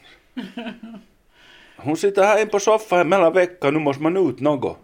Hon 1.78 1.98
sitter 1.98 2.24
här 2.24 2.42
in 2.42 2.48
på 2.50 2.60
soffan 2.60 3.10
mellan 3.10 3.34
veckan, 3.34 3.74
nu 3.74 3.80
måste 3.80 4.04
man 4.04 4.18
ut 4.30 4.40
något. 4.40 4.78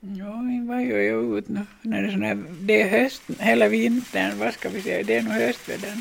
Ja, 0.00 0.42
vad 0.68 0.82
gör 0.82 0.98
jag 0.98 1.38
ut 1.38 1.48
nu? 1.48 1.66
När 1.82 2.02
det, 2.02 2.08
är 2.08 2.12
sån 2.12 2.22
här, 2.22 2.44
det 2.60 2.82
är 2.82 2.88
höst, 2.88 3.22
hela 3.38 3.68
vintern, 3.68 4.38
vad 4.38 4.54
ska 4.54 4.68
vi 4.68 4.82
säga, 4.82 5.02
det 5.02 5.16
är 5.16 5.22
nog 5.22 5.32
höstväder. 5.32 5.96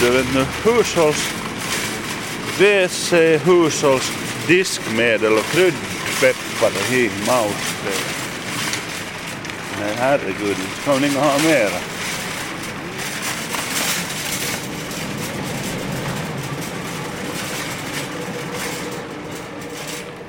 Du 0.00 0.10
vet 0.10 0.34
nu, 0.34 0.44
hushålls... 0.64 1.47
WC, 2.58 3.12
eh, 3.12 3.40
hushålls, 3.40 4.12
diskmedel 4.46 5.32
och 5.32 5.44
kryddpeppar 5.44 6.68
och 6.68 6.92
hi, 6.92 7.10
mauspel. 7.26 7.92
Eh. 7.92 8.18
Nej 9.80 9.94
herregud, 9.98 10.56
ska 10.56 10.92
man 10.92 11.04
inte 11.04 11.18
ha 11.18 11.38
mera? 11.38 11.80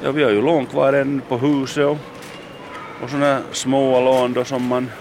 Ja, 0.04 0.12
vi 0.12 0.24
har 0.24 0.32
ju 0.32 0.42
lån 0.42 0.66
kvar 0.66 0.94
än 0.94 1.22
på 1.28 1.38
huset 1.38 1.86
och, 1.86 1.98
och 3.04 3.10
sådana 3.10 3.42
små 3.52 4.02
lån 4.02 4.34
då 4.34 4.46
som 4.46 4.68
man, 4.68 4.92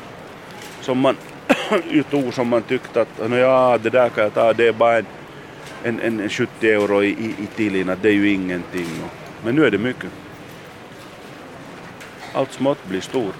som 0.81 0.99
man 0.99 1.17
ju 1.91 2.03
tog 2.03 2.35
som 2.35 2.49
man 2.49 2.62
tyckte 2.62 3.01
att 3.01 3.31
ja, 3.31 3.79
det 3.83 3.91
där 3.91 4.09
kan 4.09 4.25
jag 4.25 4.35
ta, 4.35 4.53
det 4.53 4.69
är 4.69 4.73
bara 4.73 4.99
en, 4.99 5.07
en, 5.88 6.20
en 6.20 6.29
70 6.29 6.70
euro 6.70 7.03
i, 7.03 7.09
i, 7.09 7.61
i 7.61 7.85
det 8.03 8.09
är 8.09 8.12
ju 8.12 8.31
ingenting. 8.31 8.88
Men 9.44 9.55
nu 9.55 9.66
är 9.66 9.70
det 9.70 9.79
mycket. 9.79 10.11
Allt 12.33 12.53
smått 12.53 12.85
blir 12.88 13.01
stort. 13.01 13.35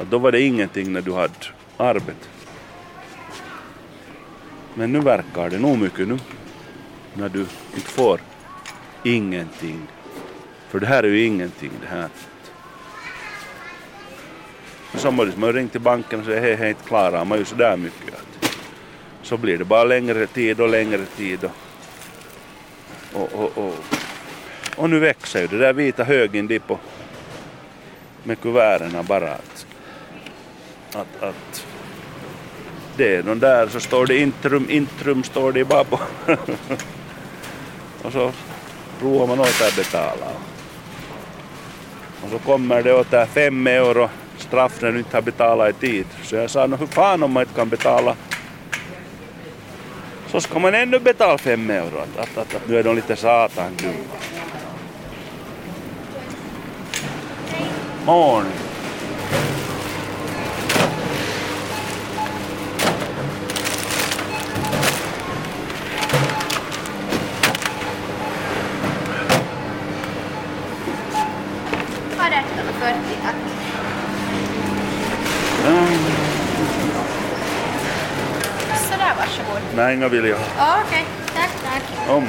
Att 0.00 0.10
då 0.10 0.18
var 0.18 0.32
det 0.32 0.40
ingenting 0.40 0.92
när 0.92 1.00
du 1.00 1.12
hade 1.12 1.34
arbete. 1.76 2.28
Men 4.74 4.92
nu 4.92 5.00
verkar 5.00 5.50
det 5.50 5.58
nog 5.58 5.78
mycket 5.78 6.08
nu. 6.08 6.18
När 7.14 7.28
du 7.28 7.40
inte 7.74 7.90
får 7.90 8.20
ingenting. 9.02 9.86
För 10.68 10.80
det 10.80 10.86
här 10.86 11.02
är 11.02 11.08
ju 11.08 11.24
ingenting 11.24 11.70
det 11.80 11.86
här. 11.86 12.08
Samtidigt 14.94 15.32
som 15.32 15.40
man 15.40 15.52
ringt 15.52 15.72
till 15.72 15.80
banken 15.80 16.20
och 16.20 16.26
säger 16.26 16.40
hej, 16.40 16.54
hej, 16.54 16.68
inte 16.68 16.84
klarar 16.84 17.24
man 17.24 17.38
ju 17.38 17.44
sådär 17.44 17.76
mycket. 17.76 18.33
Så 19.24 19.36
blir 19.36 19.58
det 19.58 19.64
bara 19.64 19.84
längre 19.84 20.26
tid 20.26 20.60
och 20.60 20.68
längre 20.68 21.04
tid. 21.16 21.44
Och, 23.12 23.22
och, 23.22 23.32
och, 23.32 23.58
och, 23.58 23.74
och 24.76 24.90
nu 24.90 24.98
växer 24.98 25.40
ju 25.40 25.46
det 25.46 25.58
där 25.58 25.72
vita 25.72 26.04
högen 26.04 26.46
dit 26.46 26.66
på 26.66 26.78
med 28.22 28.40
kuverten 28.40 29.04
bara 29.06 29.32
att, 29.32 29.66
att, 30.92 31.22
att 31.22 31.66
det 32.96 33.16
är 33.16 33.22
de 33.22 33.38
där 33.38 33.68
så 33.68 33.80
står 33.80 34.06
det 34.06 34.18
intrum, 34.18 34.66
intrum 34.70 35.24
står 35.24 35.52
det 35.52 35.64
bara 35.64 35.84
på. 35.90 36.00
och 38.02 38.12
så 38.12 38.32
provar 39.00 39.26
man 39.26 39.40
åt 39.40 39.62
att 39.62 39.76
betala. 39.76 40.26
Och 42.22 42.30
så 42.30 42.38
kommer 42.38 42.82
det 42.82 42.94
åt 42.94 43.10
där 43.10 43.26
fem 43.26 43.66
euro 43.66 44.08
straff 44.38 44.82
när 44.82 44.92
du 44.92 44.98
inte 44.98 45.16
har 45.16 45.22
betalat 45.22 45.70
i 45.70 45.72
tid. 45.72 46.06
Så 46.22 46.36
jag 46.36 46.50
sa, 46.50 46.66
no, 46.66 46.76
hur 46.76 46.86
fan 46.86 47.22
om 47.22 47.32
man 47.32 47.42
inte 47.42 47.54
kan 47.54 47.68
betala 47.68 48.16
så 50.34 50.40
ska 50.40 50.58
man 50.58 50.74
ändå 50.74 50.98
betala 50.98 51.38
fem 51.38 51.70
euro. 51.70 51.98
Att, 51.98 52.18
att, 52.18 52.38
att, 52.38 52.54
att 52.54 52.68
nu 52.68 52.78
är 52.78 52.82
de 52.82 52.96
lite 52.96 53.16
satan 53.16 53.76
dumma. 53.76 53.94
Morning. 58.06 58.63
Varsågod. 79.94 79.94
Nej, 79.94 79.96
inga 79.96 80.08
vill 80.08 80.24
jag 80.24 80.36
ha. 80.36 80.44
Ja, 80.58 80.76
Okej, 80.88 81.04
tack, 81.34 81.50
tack. 81.64 82.10
Om 82.10 82.26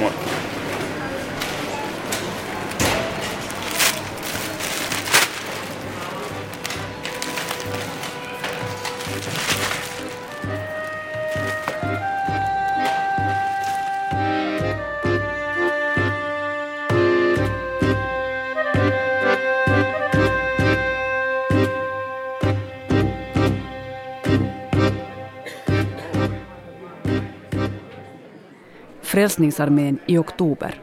Frälsningsarmén 29.16 29.98
i 30.06 30.18
oktober. 30.18 30.74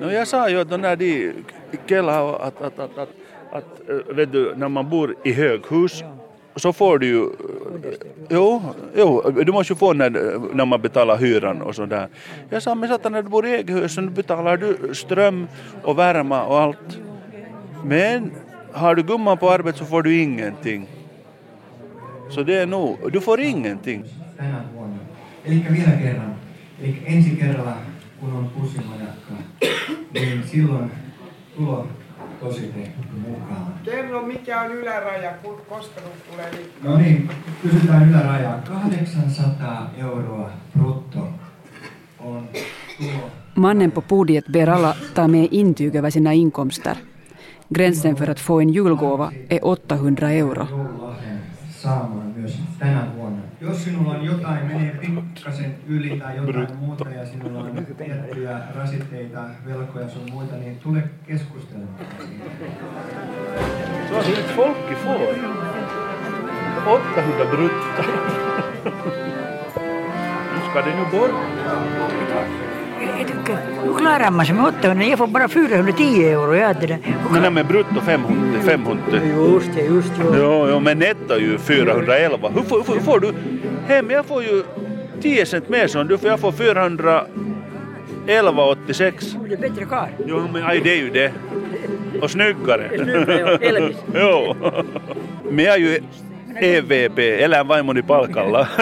No, 0.00 0.10
jag 0.10 0.28
sa 0.28 0.48
ju 0.48 0.60
att 0.60 0.80
när 0.80 0.96
de 0.96 1.32
killar 1.86 2.34
att, 2.34 2.62
att, 2.62 2.78
att, 2.78 2.98
att, 2.98 3.08
att 3.52 3.88
eh, 3.88 4.14
vet 4.16 4.32
du, 4.32 4.54
när 4.56 4.68
man 4.68 4.90
bor 4.90 5.14
i 5.24 5.32
höghus 5.32 6.04
så 6.56 6.72
får 6.72 6.98
du 6.98 7.06
ju, 7.06 7.22
eh, 7.22 7.30
jo, 8.30 8.62
jo, 8.96 9.30
du 9.30 9.52
måste 9.52 9.72
ju 9.72 9.76
få 9.76 9.92
när, 9.92 10.10
när 10.54 10.64
man 10.64 10.80
betalar 10.80 11.16
hyran 11.16 11.62
och 11.62 11.74
sådär. 11.74 12.08
Jag 12.50 12.62
sa, 12.62 12.74
men 12.74 12.88
satan 12.88 13.12
när 13.12 13.22
du 13.22 13.28
bor 13.28 13.46
i 13.46 13.54
eget 13.54 13.76
hus 13.76 13.94
så 13.94 14.02
betalar 14.02 14.56
du 14.56 14.94
ström 14.94 15.48
och 15.82 15.98
värme 15.98 16.40
och 16.40 16.60
allt. 16.60 16.98
Men 17.84 18.30
har 18.72 18.94
du 18.94 19.02
gumman 19.02 19.38
på 19.38 19.50
arbetet 19.50 19.78
så 19.78 19.84
får 19.84 20.02
du 20.02 20.20
ingenting. 20.20 20.88
Så 22.30 22.42
det 22.42 22.54
är 22.54 22.66
nog, 22.66 23.12
du 23.12 23.20
får 23.20 23.40
ingenting. 23.40 24.04
Eli 25.46 25.64
vielä 25.72 25.90
kerran, 25.90 26.34
eli 26.80 27.02
ensi 27.04 27.30
kerralla 27.30 27.76
kun 28.20 28.32
on 28.32 28.48
pussimajakka, 28.48 29.32
niin 30.14 30.42
silloin 30.52 30.90
tulo 31.56 31.88
tosite 32.40 32.92
mukaan. 33.28 33.74
Kerro 33.84 34.22
mikä 34.22 34.60
on 34.60 34.72
yläraja, 34.72 35.32
koska 35.68 36.00
tulee. 36.30 36.50
No 36.82 36.96
niin, 36.98 37.30
kysytään 37.62 38.08
ylärajaa. 38.08 38.58
800 38.58 39.90
euroa 39.96 40.50
brutto 40.78 41.28
on 42.20 42.48
tulo. 42.98 43.30
Mannen 43.54 43.92
på 43.92 44.02
podiet 44.02 44.44
ber 44.52 44.70
alla 44.70 44.96
ta 45.14 45.28
med 45.28 45.48
intyg 45.50 45.96
över 45.96 46.10
sina 46.10 46.32
inkomster. 46.32 46.96
Gränsen 47.74 48.16
för 48.16 48.30
att 48.30 48.40
få 48.40 48.60
en 48.60 48.70
julgåva 48.70 49.32
är 49.48 49.64
800 49.64 50.30
euro. 50.30 50.66
saamaan 51.86 52.32
myös 52.36 52.60
tänä 52.78 53.06
vuonna. 53.16 53.25
Jos 53.60 53.84
sinulla 53.84 54.10
on 54.10 54.24
jotain, 54.24 54.66
menee 54.66 54.98
pikkasen 55.00 55.74
yli 55.86 56.20
tai 56.20 56.36
jotain 56.36 56.76
muuta 56.78 57.10
ja 57.10 57.26
sinulla 57.26 57.58
on 57.58 57.86
tiettyjä 57.96 58.60
rasitteita, 58.74 59.40
velkoja 59.66 60.08
sun 60.08 60.30
muita, 60.32 60.56
niin 60.56 60.78
tule 60.78 61.02
keskustelemaan 61.26 62.06
siitä. 62.18 62.50
Så 64.08 64.14
har 64.14 64.28
inte 64.28 64.54
folk 64.56 64.76
får. 65.04 65.20
800 66.86 67.46
brutta. 67.46 68.02
Nu 70.54 70.60
ska 70.70 70.82
det 70.82 70.94
nu 70.96 71.04
bort. 71.10 71.30
Hur 73.84 73.94
klarar 73.94 74.30
man 74.30 74.46
sig 74.46 74.54
med 74.54 74.64
800? 74.64 75.04
Jag 75.04 75.18
får 75.18 75.26
bara 75.26 75.48
410 75.48 76.02
euro. 76.24 76.54
Jag 76.54 76.66
hade 76.66 76.86
det. 76.86 76.98
Men 77.32 77.42
nej, 77.42 77.50
men 77.50 77.66
brutto 77.66 78.00
500. 78.00 78.60
500. 78.62 79.02
Just 79.52 79.70
det, 79.74 79.82
just 79.84 80.16
det. 80.16 80.22
Jo, 80.38 80.66
jo, 80.70 80.80
men 80.80 80.98
netto 80.98 81.36
ju 81.38 81.58
411. 81.58 82.48
Hur 82.54 82.62
får, 82.62 82.92
hur 82.94 83.00
får 83.00 83.20
du 83.20 83.32
hem? 83.86 84.10
Jag 84.10 84.26
får 84.26 84.42
ju 84.42 84.62
10 85.22 85.46
cent 85.46 85.68
mer 85.68 85.86
som 85.86 86.08
du 86.08 86.18
får. 86.18 86.30
Jag 86.30 86.40
får 86.40 86.52
411,86. 86.52 89.36
Det 89.48 89.54
är 89.54 89.58
bättre 89.58 89.84
karl. 89.84 90.08
Jo, 90.26 90.42
men 90.52 90.66
aj, 90.66 90.80
det 90.84 90.92
är 90.92 90.96
ju 90.96 91.10
det. 91.10 91.32
Och 92.22 92.30
snyggare. 92.30 92.90
Snyggare, 92.94 93.92
jo. 94.14 94.54
Men 95.50 95.64
jag 95.64 95.74
är 95.74 95.78
ju 95.78 96.00
EVP, 96.60 97.18
eläinvaimoni 97.18 98.02
palkalla. 98.02 98.68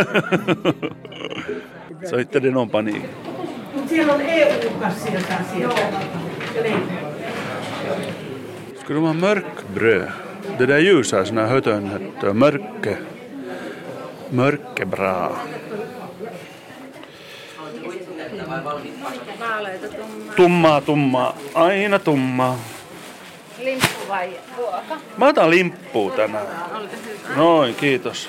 Så 2.10 2.20
inte 2.20 2.40
det 2.40 2.50
någon 2.50 2.68
panik. 2.68 3.02
Siellä 3.88 4.12
on 4.12 4.20
EU-kassia 4.20 5.20
taas 5.28 5.50
sieltä. 5.52 5.82
Skulle 8.80 9.00
de 9.00 9.06
ha 9.06 9.12
mörkbröd? 9.12 10.08
Det 10.58 10.66
där 10.66 10.78
ljusa 10.78 11.20
är 11.20 11.24
såna 11.24 11.40
här 11.40 11.48
hötönhet, 11.48 12.02
mörke. 12.34 12.96
Mörkebra. 14.30 15.32
Tummaa, 20.36 20.80
tummaa. 20.80 21.34
Aina 21.54 21.98
tummaa. 21.98 22.58
Limppu 23.58 24.08
vai 24.08 24.30
ruoka? 24.58 24.96
Mä 25.16 25.28
otan 25.28 25.50
limppua 25.50 26.10
tänään. 26.10 26.46
Noin, 27.36 27.74
kiitos. 27.74 28.28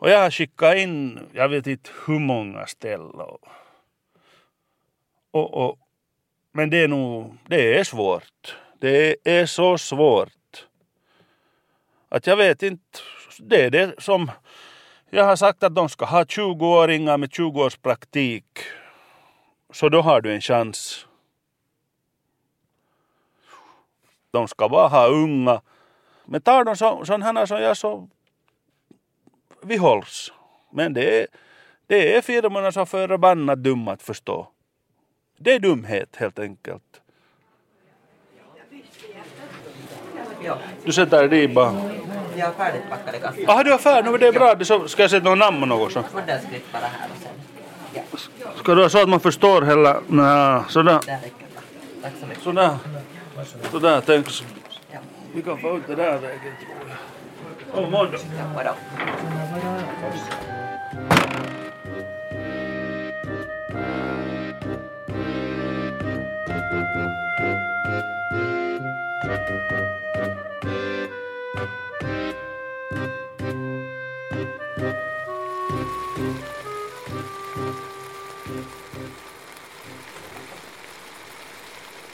Och 0.00 0.10
jag 0.10 0.18
har 0.18 0.30
skickat 0.30 0.76
in, 0.76 1.28
jag 1.32 1.48
vet 1.48 1.66
inte 1.66 1.90
hur 2.06 2.18
många 2.18 2.66
ställen. 2.66 3.20
Och, 3.20 3.40
och, 5.30 5.54
och, 5.54 5.78
men 6.52 6.70
det 6.70 6.76
är 6.84 6.88
nog, 6.88 7.36
det 7.46 7.78
är 7.78 7.84
svårt. 7.84 8.56
Det 8.78 9.16
är 9.24 9.46
så 9.46 9.78
svårt. 9.78 10.66
Att 12.08 12.26
jag 12.26 12.36
vet 12.36 12.62
inte, 12.62 12.98
det 13.38 13.64
är 13.64 13.70
det 13.70 14.02
som 14.02 14.30
jag 15.10 15.24
har 15.24 15.36
sagt 15.36 15.62
att 15.62 15.74
de 15.74 15.88
ska 15.88 16.04
ha 16.04 16.24
20-åringar 16.24 17.18
med 17.18 17.32
20 17.32 17.62
års 17.62 17.76
praktik. 17.76 18.58
Så 19.72 19.88
då 19.88 20.00
har 20.00 20.20
du 20.20 20.34
en 20.34 20.40
chans. 20.40 21.06
De 24.30 24.48
ska 24.48 24.68
bara 24.68 24.88
ha 24.88 25.06
unga. 25.06 25.60
Men 26.24 26.40
tar 26.40 26.64
de 26.64 26.76
så, 26.76 27.04
sådana 27.04 27.46
som 27.46 27.62
jag 27.62 27.76
så 27.76 28.08
vi 29.62 29.76
hålls. 29.76 30.32
Men 30.72 30.92
det 30.92 31.20
är, 31.20 31.26
det 31.86 32.16
är 32.16 32.22
firmorna 32.22 32.72
som 32.72 32.86
förbannat 32.86 33.58
dumma 33.58 33.92
att 33.92 34.02
förstå. 34.02 34.48
Det 35.38 35.54
är 35.54 35.58
dumhet 35.58 36.16
helt 36.16 36.38
enkelt. 36.38 37.00
Du 40.84 40.92
sätter 40.92 41.28
dit 41.28 41.54
bara. 41.54 41.74
jag 42.36 42.46
har 42.46 42.52
färdigt 42.52 42.82
packade 42.90 43.18
kassar. 43.18 43.42
Jaha, 43.46 43.62
du 43.64 43.72
är 43.72 43.78
färdig. 43.78 44.10
Nu 44.10 44.18
det 44.18 44.28
är 44.28 44.32
bra. 44.32 44.54
Det 44.54 44.64
så 44.64 44.88
ska 44.88 45.02
jag 45.02 45.10
sätta 45.10 45.28
något 45.28 45.38
namn 45.38 45.62
och 45.62 45.68
något 45.68 45.92
så. 45.92 46.04
Modellskrift 46.14 46.72
bara 46.72 46.82
här 46.82 47.08
och 47.10 47.22
sen. 47.22 47.32
Ja, 47.94 48.48
Ska 48.56 48.74
du 48.74 48.82
ha 48.82 48.88
så 48.88 49.02
att 49.02 49.08
man 49.08 49.20
förstår 49.20 49.62
hela... 49.62 50.00
Nja, 50.06 50.64
sådär. 50.68 51.00
där 51.06 51.18
räcker 51.18 51.30
det. 51.38 52.02
Tack 52.02 52.12
så 52.20 52.26
mycket. 52.26 52.42
Sådär. 52.42 52.76
Sådär. 53.70 54.02
Ja. 54.92 54.98
Vi 55.34 55.42
kan 55.42 55.58
få 55.58 55.76
ut 55.76 55.86
det 55.86 55.94
där 55.94 56.18
vägen 56.18 56.40
tror 56.40 56.88
jag. 56.88 56.96
Oh, 57.72 57.90
måndag. 57.90 58.18
Ja, 58.38 58.44
vadå? 58.54 58.74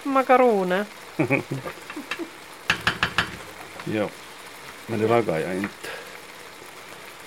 Makaroner. 0.04 0.86
Men 4.86 5.00
det 5.00 5.08
lagar 5.08 5.38
jag 5.38 5.54
inte. 5.54 5.88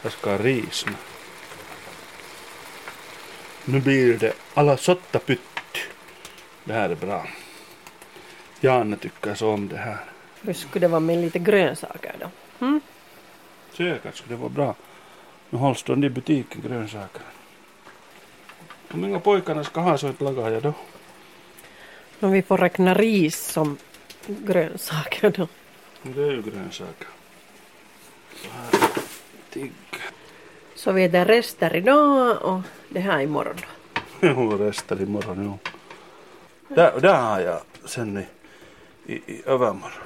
Jag 0.02 0.12
ska 0.12 0.30
ha 0.30 0.38
ris 0.38 0.86
nu. 0.86 0.94
Blir 3.80 4.18
det 4.18 4.34
alla 4.54 4.78
sotta 4.78 5.20
pytt. 5.20 5.78
Det 6.64 6.74
här 6.74 6.90
är 6.90 6.96
bra. 6.96 7.28
Janne 8.60 8.98
tycker 8.98 9.36
så 9.36 9.50
om 9.50 9.68
det 9.68 9.78
här. 9.78 9.98
Hur 10.42 10.54
skulle 10.54 10.86
det 10.86 10.92
vara 10.92 11.00
med 11.00 11.18
lite 11.18 11.40
grönsaker 11.40 12.16
då? 12.20 12.30
Mm? 12.66 12.82
Säkert 13.78 14.16
skulle 14.16 14.36
det 14.36 14.42
vara 14.42 14.50
bra. 14.50 14.76
Nu 15.50 15.58
hålls 15.58 15.84
de 15.84 16.04
i 16.04 16.10
butiken 16.10 16.62
grönsaker. 16.62 17.22
Hur 18.88 19.00
många 19.00 19.20
pojkarna 19.20 19.64
ska 19.64 19.82
ha 19.82 19.98
så 19.98 20.08
inte 20.08 20.24
lagar 20.24 20.50
jag 20.50 20.64
då? 20.64 20.74
Om 22.20 22.32
vi 22.32 22.42
får 22.42 22.58
räkna 22.58 22.94
ris 22.94 23.38
som 23.38 23.78
grönsaker 24.28 25.30
då. 25.30 25.48
Det 26.04 26.22
är 26.22 26.32
ju 26.32 26.42
grönsaker. 26.42 27.08
Så 30.76 30.92
vi 30.92 31.04
äter 31.04 31.26
rester 31.26 31.76
idag 31.76 32.42
och 32.42 32.62
det 32.90 33.00
här 33.00 33.22
imorgon. 33.22 33.56
Jo, 34.22 34.58
rester 34.58 35.02
imorgon, 35.02 35.44
jo. 35.44 35.72
Där, 36.76 37.00
där 37.02 37.22
har 37.22 37.40
jag 37.40 37.62
sen 37.86 38.18
i, 38.18 38.26
i, 39.14 39.14
i 39.14 39.42
övermorgon. 39.46 40.04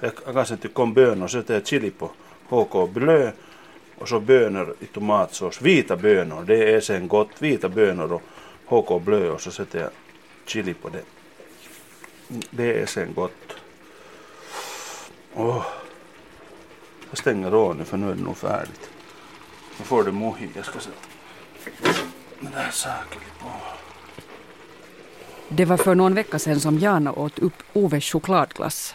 Jag, 0.00 0.12
kanske 0.32 0.56
tycker 0.56 0.82
om 0.82 0.94
bönor, 0.94 1.26
så 1.28 1.38
sätter 1.40 1.54
jag 1.54 1.66
chili 1.66 1.90
på 1.90 2.10
HK 2.48 2.90
blö 2.90 3.30
och 3.98 4.08
så 4.08 4.20
bönor 4.20 4.74
i 4.80 4.86
tomatsås. 4.86 5.62
Vita 5.62 5.96
bönor, 5.96 6.44
det 6.44 6.74
är 6.74 6.80
sen 6.80 7.08
gott. 7.08 7.30
Vita 7.38 7.68
bönor 7.68 8.12
och 8.12 8.22
HK 8.66 9.02
blö 9.02 9.30
och 9.30 9.40
så 9.40 9.50
sätter 9.50 9.80
jag 9.80 9.90
chili 10.46 10.74
på 10.74 10.88
det. 10.88 11.02
Det 12.50 12.82
är 12.82 12.86
sen 12.86 13.14
gott. 13.14 13.56
Åh. 15.34 15.66
Jag 17.10 17.18
stänger 17.18 17.52
av 17.52 17.76
nu 17.76 17.84
för 17.84 17.96
nu 17.96 18.10
är 18.10 18.14
det 18.14 18.22
nog 18.22 18.36
färdigt. 18.36 18.90
Nu 19.78 19.84
får 19.84 20.04
du 20.04 20.12
mohi. 20.12 20.48
Jag 20.56 20.64
ska 20.64 20.78
sätta 20.78 20.96
den 22.40 22.52
där 22.52 22.70
saken 22.70 23.20
på. 23.40 23.48
Det 25.48 25.64
var 25.64 25.76
för 25.76 25.94
någon 25.94 26.14
vecka 26.14 26.38
sedan 26.38 26.60
som 26.60 26.78
Jana 26.78 27.12
åt 27.12 27.38
upp 27.38 27.62
Oves 27.72 28.04
chokladglass. 28.04 28.94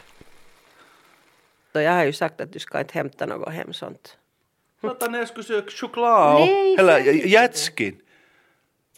Jag 1.74 1.92
har 1.92 2.06
ju 2.06 2.14
sagt 2.14 2.42
att 2.42 2.54
du 2.54 2.60
ska 2.60 2.80
inte 2.80 2.94
hämta 2.94 3.26
något 3.26 3.54
hem 3.54 3.74
sånt. 3.74 4.18
Satan, 4.82 5.14
jag 5.14 5.28
skulle 5.28 5.44
söka 5.44 5.70
choklad 5.72 6.40
Nej, 6.40 6.76
eller 6.80 7.00
jätskin. 7.28 7.96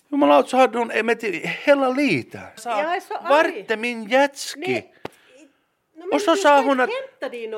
Jumalauta, 0.10 0.47
så 0.47 0.58
hade 0.58 0.78
hon 0.78 0.88
med 0.88 1.23
hela 1.43 1.89
liten. 1.89 2.41
Jag 2.65 2.95
är 2.95 2.99
så 2.99 3.13
arg. 3.13 3.30
Vart 3.30 3.71
är 3.71 3.78
min 3.78 4.04
jätski? 4.04 4.60
Nej. 4.60 4.93
Och 6.13 6.21
så 6.21 6.36
sa 6.36 6.62
hon 6.62 6.80
att 6.80 6.89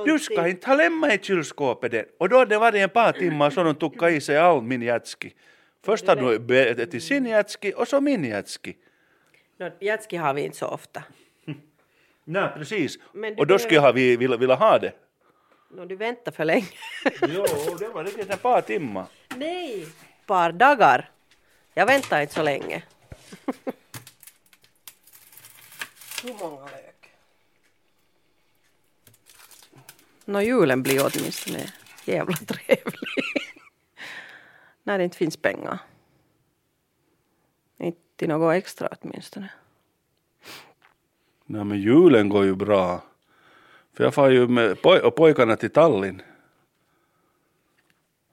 du 0.05 0.19
ska 0.19 0.47
inte 0.47 0.67
ha 0.67 0.75
lämna 0.75 1.13
i 1.13 1.19
kylskåpet 1.19 1.91
den. 1.91 2.05
Och 2.17 2.29
då 2.29 2.37
hade 2.37 2.55
det 2.55 2.59
varit 2.59 2.75
en 2.75 2.89
par 2.89 3.11
timmar 3.11 3.49
så 3.49 3.63
de 3.63 3.75
tog 3.75 4.11
i 4.11 4.21
sig 4.21 4.37
all 4.37 4.61
min 4.61 4.81
jätski. 4.81 5.33
Först 5.85 6.07
hade 6.07 6.21
hon 6.21 6.51
ätit 6.51 7.03
sin 7.03 7.25
jätski 7.25 7.73
och 7.75 7.87
så 7.87 8.01
min 8.01 8.23
jätski. 8.23 8.75
No, 9.59 9.71
jätski 9.79 10.17
har 10.17 10.33
vi 10.37 10.41
inte 10.41 10.57
så 10.57 10.67
ofta. 10.67 11.03
Nej, 12.27 12.49
precis. 12.55 12.97
Och 13.37 13.47
då 13.47 13.59
skulle 13.59 13.75
jag 13.75 13.81
ha 13.81 13.91
vilja, 13.91 14.37
vilja 14.37 14.55
ha 14.55 14.79
det. 14.79 14.93
No, 15.71 15.85
du 15.85 15.95
väntar 15.95 16.31
för 16.31 16.45
länge. 16.45 16.67
Jo, 17.21 17.45
det 17.79 17.87
var 17.87 18.03
riktigt 18.03 18.29
ett 18.29 18.41
par 18.41 18.61
timmar. 18.61 19.05
Nej. 19.35 19.87
Par 20.25 20.51
dagar. 20.51 21.09
Jag 21.73 21.85
väntar 21.85 22.21
inte 22.21 22.33
så 22.33 22.43
länge. 22.43 22.83
Hur 26.23 26.33
många 26.33 26.65
lök? 26.65 26.94
Nå, 30.25 30.41
julen 30.41 30.83
blir 30.83 30.99
åtminstone 30.99 31.73
jävla 32.05 32.35
trevlig. 32.35 32.99
När 34.83 34.97
det 34.97 35.03
inte 35.03 35.17
finns 35.17 35.37
pengar. 35.37 35.79
Inte 37.77 37.99
till 38.15 38.29
något 38.29 38.53
extra 38.53 38.89
åtminstone. 39.01 39.49
Nej 41.45 41.63
men 41.63 41.81
julen 41.81 42.29
går 42.29 42.45
ju 42.45 42.55
bra. 42.55 43.03
För 43.93 44.03
jag 44.03 44.13
far 44.13 44.29
ju 44.29 44.47
med 44.47 44.81
poj 44.81 44.99
och 44.99 45.15
pojkarna 45.15 45.55
till 45.55 45.69
Tallinn. 45.69 46.21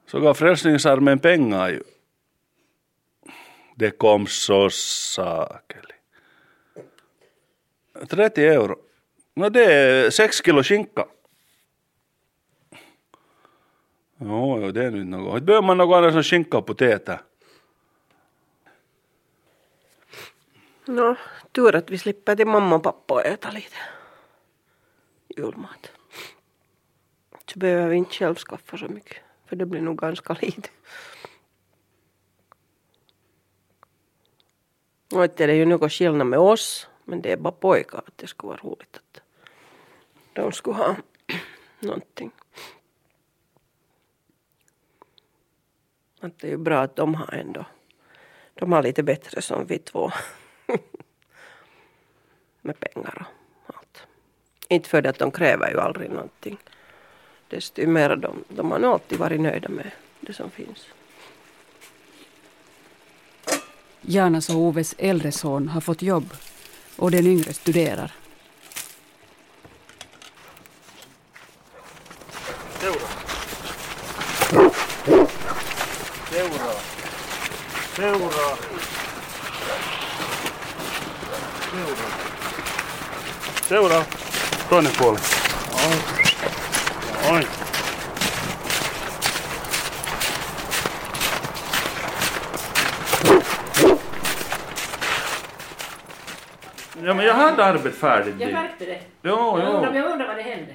Så 0.05 0.19
gav 0.19 0.33
Frälsningsarmén 0.33 1.19
pengar 1.19 1.69
ju. 1.69 1.83
Det 3.75 3.91
kom 3.91 4.27
så 4.27 4.69
sakeli. 4.69 5.93
30 8.09 8.45
euro. 8.45 8.77
No 9.33 9.49
det 9.49 9.73
är 9.73 10.09
6 10.09 10.45
kilo 10.45 10.63
skinka. 10.63 11.05
Jo, 14.25 14.59
jo, 14.61 14.71
det 14.71 14.85
är 14.85 14.91
nu 14.91 15.03
något. 15.03 15.33
Inte 15.33 15.45
behöver 15.45 15.67
man 15.67 15.77
något 15.77 15.95
annat 15.97 16.13
som 16.13 16.23
skinka 16.23 16.57
och 16.57 16.65
potäter. 16.65 17.21
Nå, 20.85 21.15
tur 21.51 21.75
att 21.75 21.89
vi 21.89 21.97
slipper 21.97 22.35
till 22.35 22.47
mamma 22.47 22.75
och 22.75 22.83
pappa 22.83 23.13
och 23.13 23.25
äta 23.25 23.51
lite 23.51 23.77
julmat. 25.37 25.91
Så 27.45 27.59
behöver 27.59 27.89
vi 27.89 27.95
inte 27.95 28.13
själv 28.13 28.35
skaffa 28.35 28.77
så 28.77 28.87
mycket, 28.87 29.17
för 29.45 29.55
det 29.55 29.65
blir 29.65 29.81
nog 29.81 29.97
ganska 29.97 30.33
lite. 30.41 30.69
Och 35.13 35.23
inte 35.23 35.43
är 35.43 35.47
det 35.47 35.55
ju 35.55 35.65
något 35.65 35.91
skillnad 35.91 36.27
med 36.27 36.39
oss, 36.39 36.87
men 37.05 37.21
det 37.21 37.31
är 37.31 37.37
bara 37.37 37.51
pojkar 37.51 37.97
att 37.97 38.17
det 38.17 38.27
skulle 38.27 38.49
vara 38.49 38.61
roligt 38.63 38.97
att 38.97 39.21
de 40.33 40.51
skulle 40.51 40.77
ha 40.77 40.95
någonting. 41.79 42.31
Att 46.23 46.39
det 46.39 46.47
är 46.47 46.51
ju 46.51 46.57
bra 46.57 46.81
att 46.81 46.95
de 46.95 47.15
har 47.15 47.33
ändå, 47.33 47.65
de 48.53 48.71
har 48.71 48.83
lite 48.83 49.03
bättre 49.03 49.41
som 49.41 49.65
vi 49.65 49.79
två. 49.79 50.11
Med 52.61 52.79
pengar 52.79 53.25
och 53.65 53.75
allt. 53.77 54.07
Inte 54.67 54.89
för 54.89 55.01
det 55.01 55.09
att 55.09 55.19
de 55.19 55.31
kräver 55.31 55.71
ju 55.71 55.79
aldrig 55.79 56.09
någonting. 56.09 56.57
Desto 57.47 57.87
mer 57.87 58.15
de, 58.15 58.43
de 58.47 58.71
har 58.71 58.79
nog 58.79 58.91
alltid 58.91 59.19
varit 59.19 59.41
nöjda 59.41 59.69
med 59.69 59.91
det 60.19 60.33
som 60.33 60.51
finns. 60.51 60.87
Janas 64.01 64.49
och 64.49 64.55
Oves 64.55 64.95
äldre 64.97 65.31
son 65.31 65.67
har 65.67 65.81
fått 65.81 66.01
jobb 66.01 66.33
och 66.95 67.11
den 67.11 67.27
yngre 67.27 67.53
studerar. 67.53 68.11
Seura. 77.95 78.57
Seura. 81.71 82.07
Seura. 83.67 84.05
Toinen 84.69 84.91
puoli. 84.91 85.19
Oi. 87.29 87.35
Oi. 87.35 87.45
Ja 97.05 97.13
men 97.13 97.25
jag 97.25 97.33
hade 97.33 97.65
arbetet 97.65 97.95
färdigt. 97.99 98.35
Jag 98.39 98.51
märkte 98.51 98.85
det. 98.85 98.99
Jo, 99.21 99.59
Jag 99.59 99.59
jo. 99.59 99.77
undrar, 99.77 99.93
jag 99.93 100.11
undrar 100.11 100.27
vad 100.27 100.35
det 100.37 100.41
hände. 100.41 100.73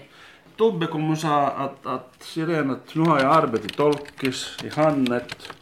Tobbe 0.56 0.86
kom 0.86 1.10
och 1.10 1.18
sa 1.18 1.46
att, 1.48 1.86
att 1.86 2.14
att 2.38 2.94
nu 2.94 3.02
har 3.02 3.20
jag 3.20 3.36
arbete 3.36 3.66
i 3.66 3.68
Tolkis, 3.70 4.56
i 4.64 4.68
Hannet. 4.68 5.52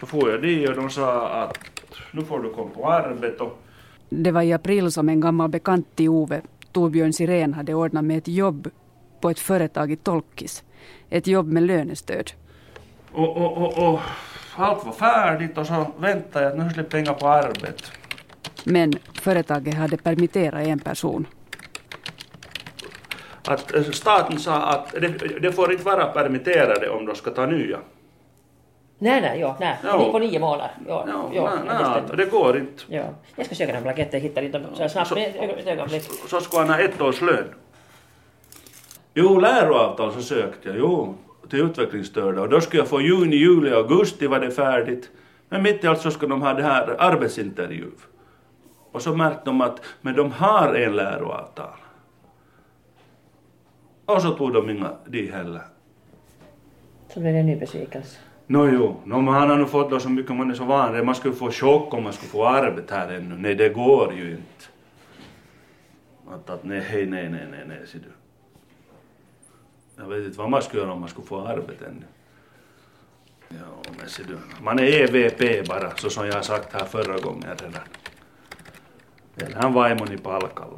Så 0.00 0.06
får 0.06 0.30
jag 0.30 0.42
dit 0.42 0.68
och 0.68 0.74
de 0.74 0.90
sa 0.90 1.28
att 1.28 1.58
nu 2.12 2.24
får 2.24 2.42
du 2.42 2.50
komma 2.50 2.70
på 2.70 2.90
arbete. 2.90 3.44
Det 4.08 4.30
var 4.30 4.42
i 4.42 4.52
april 4.52 4.92
som 4.92 5.08
en 5.08 5.20
gammal 5.20 5.48
bekant 5.48 5.96
till 5.96 6.08
Ove, 6.08 6.40
Torbjörn 6.72 7.12
Sirén, 7.12 7.54
hade 7.54 7.74
ordnat 7.74 8.04
med 8.04 8.18
ett 8.18 8.28
jobb 8.28 8.70
på 9.20 9.30
ett 9.30 9.38
företag 9.38 9.92
i 9.92 9.96
Tolkis. 9.96 10.64
Ett 11.10 11.26
jobb 11.26 11.46
med 11.46 11.62
lönestöd. 11.62 12.30
Och, 13.12 13.36
och, 13.36 13.56
och, 13.56 13.92
och 13.92 14.00
allt 14.56 14.86
var 14.86 14.92
färdigt 14.92 15.58
och 15.58 15.66
så 15.66 15.86
väntade 15.98 16.44
jag 16.44 16.52
att 16.52 16.58
nu 16.58 16.70
slipper 16.70 16.98
jag 16.98 17.18
på 17.18 17.28
arbete. 17.28 17.84
Men 18.64 18.92
företaget 19.14 19.74
hade 19.74 19.96
permitterat 19.96 20.66
en 20.66 20.78
person. 20.78 21.26
Att 23.44 23.74
eh, 23.74 23.82
staten 23.82 24.38
sa 24.38 24.66
att 24.66 24.92
det, 24.92 25.40
det 25.40 25.52
får 25.52 25.72
inte 25.72 25.84
vara 25.84 26.06
permitterade 26.06 26.88
om 26.88 27.06
de 27.06 27.14
ska 27.14 27.30
ta 27.30 27.46
nya. 27.46 27.78
Nej, 28.98 29.20
nej, 29.20 29.40
ja, 29.40 29.56
nej. 29.60 29.76
Ja. 29.84 29.98
Det 29.98 30.04
är 30.04 30.12
på 30.12 30.18
nio 30.18 30.38
månader. 30.38 30.70
Ja, 30.88 31.04
ja, 31.08 31.30
Ja, 31.34 31.50
det 31.50 31.62
nej, 31.64 32.02
nej, 32.08 32.16
det 32.16 32.26
går 32.30 32.56
inte. 32.58 32.82
Ja. 32.88 33.04
Jag 33.36 33.46
ska 33.46 33.54
söka 33.54 33.72
den 33.72 33.82
blanketten, 33.82 34.20
jag 34.20 34.28
hittar 34.28 34.42
inte 34.42 34.58
dem 34.58 34.74
så 34.74 34.82
här 34.82 34.88
snabbt. 34.88 35.08
Så- 35.08 35.16
ett 35.16 35.66
ögonblick. 35.66 36.02
Så 36.28 36.40
ska 36.40 36.58
han 36.58 36.68
ha 36.68 36.78
ett 36.78 37.00
års 37.00 37.20
lön. 37.20 37.54
Jo, 39.14 39.40
läroavtal 39.40 40.12
så 40.12 40.22
sökte 40.22 40.68
jag, 40.68 40.78
jo, 40.78 41.14
till 41.50 41.60
utvecklingsstörda. 41.60 42.40
Och 42.42 42.48
då 42.48 42.60
skulle 42.60 42.80
jag 42.82 42.88
få 42.88 43.00
juni, 43.00 43.36
juli, 43.36 43.70
augusti 43.74 44.26
var 44.26 44.40
det 44.40 44.50
färdigt. 44.50 45.10
Men 45.48 45.62
mitt 45.62 45.84
i 45.84 45.86
allt 45.86 46.00
så 46.00 46.10
ska 46.10 46.26
de 46.26 46.42
ha 46.42 46.54
det 46.54 46.62
här 46.62 46.96
arbetsintervju. 46.98 47.90
Och 48.92 49.02
så 49.02 49.14
märkte 49.16 49.42
de 49.44 49.60
att, 49.60 49.80
men 50.00 50.14
de 50.16 50.32
har 50.32 50.74
en 50.74 50.96
läroavtal. 50.96 51.76
Och 54.06 54.22
så 54.22 54.30
tog 54.30 54.52
de 54.52 54.70
inga 54.70 54.90
de 55.06 55.26
heller. 55.30 55.62
Så 57.08 57.20
blev 57.20 57.32
det 57.32 57.38
en 57.38 57.46
ny 57.46 57.56
besvikelse. 57.56 58.18
Nå 58.46 58.66
jo, 58.68 59.00
no, 59.04 59.20
man 59.20 59.34
han 59.34 59.50
har 59.50 59.56
nu 59.56 59.66
fått 59.66 59.90
då 59.90 60.00
så 60.00 60.08
mycket 60.08 60.36
man 60.36 60.50
är 60.50 60.54
så 60.54 60.64
van 60.64 61.06
Man 61.06 61.14
skulle 61.14 61.34
få 61.34 61.50
chock 61.50 61.94
om 61.94 62.02
man 62.02 62.12
skulle 62.12 62.30
få 62.30 62.46
arbete 62.46 62.94
här 62.94 63.12
ännu. 63.12 63.36
Nej, 63.38 63.54
det 63.54 63.68
går 63.68 64.14
ju 64.14 64.30
inte. 64.30 64.66
Att, 66.30 66.50
att 66.50 66.64
nej, 66.64 66.84
nej, 66.90 67.06
nej, 67.06 67.28
nej, 67.28 67.46
nej, 67.50 67.64
nej, 67.66 67.86
ser 67.86 67.98
du. 67.98 68.12
Jag 69.96 70.08
vet 70.08 70.24
inte 70.24 70.38
vad 70.38 70.50
man 70.50 70.62
skulle 70.62 70.82
göra 70.82 70.92
om 70.92 71.00
man 71.00 71.08
skulle 71.08 71.26
få 71.26 71.46
arbete 71.46 71.86
ännu. 71.86 72.04
Ja, 73.48 73.92
men 73.98 74.08
ser 74.08 74.24
du. 74.24 74.38
Man 74.62 74.78
är 74.78 74.82
EVP 74.82 75.68
bara, 75.68 75.96
så 75.96 76.10
som 76.10 76.26
jag 76.26 76.34
har 76.34 76.42
sagt 76.42 76.72
här 76.72 76.84
förra 76.84 77.18
gången 77.18 77.42
redan. 77.42 77.82
Eller 79.36 79.56
han 79.56 79.72
var 79.72 80.12
i 80.12 80.18
palkalla. 80.18 80.76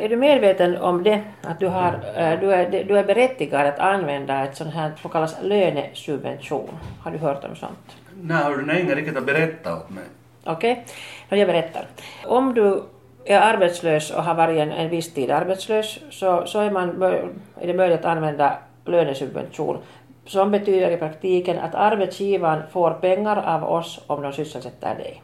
Är 0.00 0.08
du 0.08 0.16
medveten 0.16 0.76
om 0.76 1.02
det, 1.02 1.22
att 1.42 1.60
du, 1.60 1.66
har, 1.66 1.92
eh, 2.16 2.40
du, 2.40 2.52
är, 2.52 2.84
du 2.84 2.98
är 2.98 3.04
berättigad 3.04 3.66
att 3.66 3.78
använda 3.78 4.44
ett 4.44 4.56
sånt 4.56 4.74
här 4.74 4.92
så 5.02 5.08
kallas 5.08 5.36
lönesubvention? 5.42 6.70
Har 7.02 7.10
du 7.10 7.18
hört 7.18 7.44
om 7.44 7.56
sånt? 7.56 7.96
Nej, 8.22 8.42
har 8.42 8.56
du 8.56 8.80
inga 8.80 8.94
riktigt 8.94 9.16
att 9.16 9.26
berätta 9.26 9.76
åt 9.76 9.90
mig. 9.90 10.04
Okej, 10.44 10.84
okay. 11.26 11.38
jag 11.38 11.48
berättar. 11.48 11.86
Om 12.24 12.54
du 12.54 12.82
är 13.24 13.40
arbetslös 13.40 14.10
och 14.10 14.24
har 14.24 14.34
varit 14.34 14.58
en, 14.58 14.72
en 14.72 14.90
viss 14.90 15.14
tid 15.14 15.30
arbetslös 15.30 15.98
så, 16.10 16.46
så 16.46 16.60
är, 16.60 16.70
man, 16.70 17.02
är 17.60 17.66
det 17.66 17.74
möjligt 17.74 17.98
att 17.98 18.04
använda 18.04 18.58
lönesubvention 18.84 19.78
som 20.26 20.50
betyder 20.50 20.90
i 20.90 20.96
praktiken 20.96 21.58
att 21.58 21.74
arbetsgivaren 21.74 22.62
får 22.72 22.90
pengar 22.90 23.36
av 23.36 23.64
oss 23.64 24.00
om 24.06 24.22
de 24.22 24.32
sysselsätter 24.32 24.94
dig. 24.94 25.22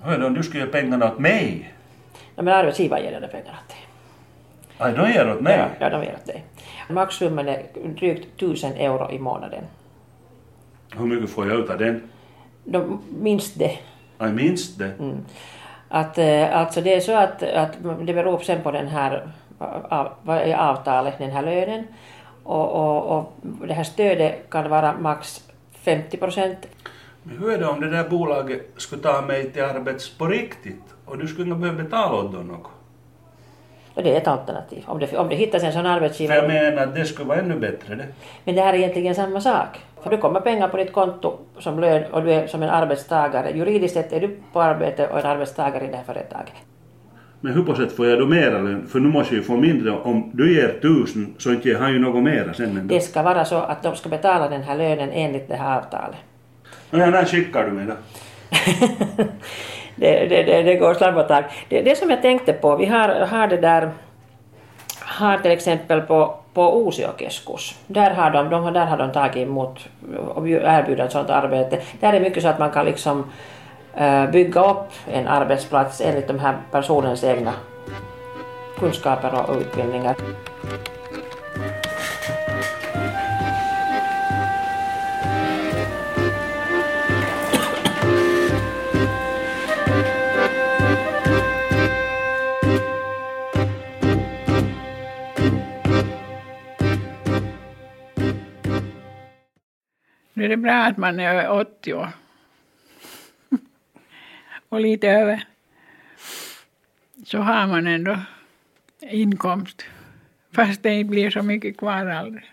Hör 0.00 0.18
du, 0.18 0.26
om 0.26 0.34
du 0.34 0.42
skulle 0.42 0.64
ge 0.64 0.70
pengarna 0.70 1.06
åt 1.06 1.18
mig? 1.18 1.75
Ja, 2.36 2.42
men 2.42 2.54
arbetsgivaren 2.54 3.04
ger 3.04 3.20
dig 3.20 3.30
pengar 3.30 3.60
åt 3.64 3.68
dig. 3.68 3.86
Aj, 4.78 4.92
de 4.92 5.12
ger 5.12 5.32
åt 5.32 5.40
mig? 5.40 5.58
Ja, 5.58 5.68
ja, 5.80 5.90
de 5.90 6.04
ger 6.04 6.14
åt 6.14 6.26
dig. 6.26 6.44
Maxsumman 6.88 7.48
är 7.48 7.62
drygt 7.74 8.42
1000 8.42 8.72
euro 8.72 9.10
i 9.10 9.18
månaden. 9.18 9.64
Hur 10.96 11.06
mycket 11.06 11.30
får 11.30 11.48
jag 11.48 11.60
ut 11.60 11.70
av 11.70 11.78
den? 11.78 12.02
De, 12.64 13.02
minst 13.20 13.58
det. 13.58 13.78
Jag 14.18 14.34
minns 14.34 14.76
det. 14.76 14.92
Mm. 14.98 15.24
Att, 15.88 16.18
eh, 16.18 16.56
alltså 16.56 16.80
det 16.80 16.94
är 16.94 17.00
så 17.00 17.16
att, 17.16 17.42
att 17.42 17.72
det 18.06 18.14
beror 18.14 18.38
sen 18.38 18.62
på 18.62 18.70
den 18.70 18.88
här, 18.88 19.28
vad 20.22 20.38
är 20.38 20.56
avtalet, 20.56 21.18
den 21.18 21.30
här 21.30 21.42
lönen. 21.42 21.84
Och, 22.42 22.72
och, 22.72 23.18
och 23.18 23.32
det 23.66 23.74
här 23.74 23.84
stödet 23.84 24.50
kan 24.50 24.70
vara 24.70 24.98
max 24.98 25.48
50 25.72 26.16
procent. 26.16 26.66
Men 27.22 27.38
hur 27.38 27.50
är 27.52 27.58
det 27.58 27.66
om 27.66 27.80
det 27.80 27.90
där 27.90 28.08
bolaget 28.08 28.70
skulle 28.76 29.02
ta 29.02 29.22
mig 29.22 29.50
till 29.50 29.62
arbets 29.62 30.18
på 30.18 30.26
riktigt 30.26 30.95
och 31.06 31.18
du 31.18 31.26
skulle 31.26 31.48
inte 31.48 31.60
behöva 31.60 31.82
betala 31.82 32.14
åt 32.14 32.32
dem 32.32 32.46
något? 32.46 32.70
Och 33.94 34.02
det 34.02 34.12
är 34.12 34.16
ett 34.16 34.28
alternativ. 34.28 34.84
Om 34.86 34.98
det, 34.98 35.16
om 35.18 35.28
det 35.28 35.34
hittas 35.34 35.62
en 35.62 35.72
sån 35.72 35.82
För 35.82 35.88
jag 35.88 35.96
arbetsgivare. 35.96 36.48
menar 36.48 36.82
att 36.82 36.94
det 36.94 37.04
skulle 37.04 37.28
vara 37.28 37.38
ännu 37.38 37.58
bättre 37.58 37.94
det. 37.94 38.06
Men 38.44 38.54
det 38.54 38.60
här 38.62 38.74
är 38.74 38.78
egentligen 38.78 39.14
samma 39.14 39.40
sak. 39.40 39.80
För 40.02 40.10
du 40.10 40.16
kommer 40.18 40.40
pengar 40.40 40.68
på 40.68 40.76
ditt 40.76 40.92
konto 40.92 41.38
som 41.58 41.80
lön 41.80 42.04
och 42.12 42.22
du 42.22 42.32
är 42.32 42.46
som 42.46 42.62
en 42.62 42.68
arbetstagare. 42.70 43.50
Juridiskt 43.50 43.94
sett 43.94 44.12
är 44.12 44.20
du 44.20 44.36
på 44.52 44.62
arbete 44.62 45.08
och 45.08 45.18
en 45.18 45.26
arbetstagare 45.26 45.84
i 45.84 45.90
det 45.90 45.96
här 45.96 46.04
företaget. 46.04 46.52
Men 47.40 47.52
hur 47.54 47.62
på 47.62 47.74
sätt 47.74 47.92
får 47.92 48.06
jag 48.06 48.18
då 48.18 48.26
mera 48.26 48.58
lön? 48.58 48.86
För 48.86 49.00
nu 49.00 49.08
måste 49.08 49.34
jag 49.34 49.40
ju 49.40 49.46
få 49.46 49.56
mindre. 49.56 49.90
Om 49.90 50.30
du 50.34 50.54
ger 50.54 50.78
tusen 50.82 51.34
så 51.38 51.50
inte 51.50 51.68
ger 51.68 51.78
han 51.78 51.92
ju 51.92 51.98
något 51.98 52.22
mera 52.22 52.54
sen 52.54 52.66
ändå. 52.78 52.94
Det 52.94 53.00
ska 53.00 53.22
vara 53.22 53.44
så 53.44 53.56
att 53.56 53.82
de 53.82 53.96
ska 53.96 54.08
betala 54.08 54.48
den 54.48 54.62
här 54.62 54.76
lönen 54.76 55.10
enligt 55.12 55.48
det 55.48 55.56
här 55.56 55.78
avtalet. 55.78 56.16
Ja, 56.90 57.10
när 57.10 57.24
skickar 57.24 57.64
du 57.64 57.72
mig 57.72 57.86
då? 57.86 57.94
det, 59.96 60.26
det, 60.28 60.42
det, 60.42 60.62
det 60.62 60.74
går 60.76 60.94
snabbt 60.94 61.28
tag. 61.28 61.44
Det, 61.68 61.82
det 61.82 61.98
som 61.98 62.10
jag 62.10 62.22
tänkte 62.22 62.52
på, 62.52 62.76
vi 62.76 62.86
har, 62.86 63.08
har 63.08 63.46
det 63.46 63.56
där 63.56 63.90
har 65.00 65.38
till 65.38 65.50
exempel 65.50 66.00
på, 66.00 66.34
på 66.54 66.86
Osio 66.86 67.08
keskus, 67.18 67.74
där 67.86 68.10
har, 68.10 68.30
de, 68.30 68.50
de, 68.50 68.72
där 68.72 68.86
har 68.86 68.96
de 68.96 69.12
tagit 69.12 69.36
emot 69.36 69.88
och 70.34 70.48
erbjudit 70.48 71.12
sådant 71.12 71.30
arbete. 71.30 71.80
Där 72.00 72.08
är 72.08 72.12
det 72.12 72.20
mycket 72.20 72.42
så 72.42 72.48
att 72.48 72.58
man 72.58 72.70
kan 72.70 72.86
liksom 72.86 73.24
eh, 73.94 74.30
bygga 74.30 74.70
upp 74.70 74.92
en 75.12 75.26
arbetsplats 75.26 76.00
enligt 76.00 76.28
de 76.28 76.38
här 76.38 76.56
personens 76.70 77.24
egna 77.24 77.52
kunskaper 78.78 79.50
och 79.50 79.56
utbildningar. 79.56 80.16
Nu 100.36 100.44
är 100.44 100.48
det 100.48 100.56
bra 100.56 100.72
att 100.72 100.96
man 100.96 101.20
är 101.20 101.34
över 101.34 101.50
80 101.60 101.94
år. 101.94 102.08
och 104.68 104.80
lite 104.80 105.08
över. 105.20 105.44
Så 107.24 107.38
har 107.38 107.66
man 107.66 107.86
ändå 107.86 108.18
inkomst. 109.00 109.84
Fast 110.52 110.82
det 110.82 110.94
inte 110.94 111.10
blir 111.10 111.30
så 111.30 111.42
mycket 111.42 111.76
kvar 111.76 112.06
aldrig. 112.06 112.44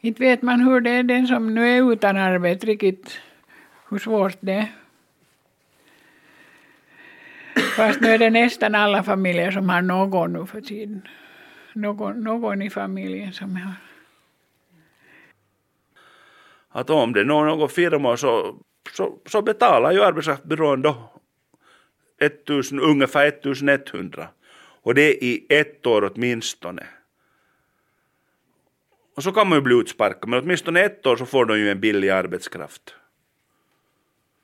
Inte 0.00 0.22
vet 0.22 0.42
man 0.42 0.60
hur 0.60 0.80
det 0.80 0.90
är 0.90 1.02
den 1.02 1.26
som 1.26 1.54
nu 1.54 1.68
är 1.68 1.92
utan 1.92 2.16
arbete 2.16 2.66
riktigt 2.66 3.20
hur 3.88 3.98
svårt 3.98 4.36
det 4.40 4.52
är. 4.52 4.68
Fast 7.76 8.00
nu 8.00 8.08
är 8.08 8.18
det 8.18 8.30
nästan 8.30 8.74
alla 8.74 9.02
familjer 9.02 9.50
som 9.50 9.68
har 9.68 9.82
någon 9.82 10.32
nu 10.32 10.46
för 10.46 10.60
tiden. 10.60 11.08
Någon, 11.72 12.24
någon 12.24 12.62
i 12.62 12.70
familjen 12.70 13.32
som 13.32 13.56
har 13.56 13.74
att 16.72 16.90
om 16.90 17.12
det 17.12 17.20
är 17.20 17.24
någon 17.24 17.68
firma 17.68 18.16
så, 18.16 18.58
så, 18.92 19.18
så 19.26 19.42
betalar 19.42 19.92
ju 19.92 20.02
arbetskraftsbyrån 20.02 20.82
då 20.82 21.12
1000, 22.20 22.80
ungefär 22.80 23.26
1100. 23.26 24.28
Och 24.82 24.94
det 24.94 25.02
är 25.02 25.24
i 25.24 25.46
ett 25.48 25.86
år 25.86 26.12
åtminstone. 26.14 26.86
Och 29.16 29.22
så 29.22 29.32
kan 29.32 29.48
man 29.48 29.58
ju 29.58 29.62
bli 29.62 29.74
utsparkad, 29.74 30.28
men 30.28 30.42
åtminstone 30.42 30.80
ett 30.80 31.06
år 31.06 31.16
så 31.16 31.26
får 31.26 31.44
de 31.44 31.58
ju 31.58 31.70
en 31.70 31.80
billig 31.80 32.08
arbetskraft. 32.08 32.94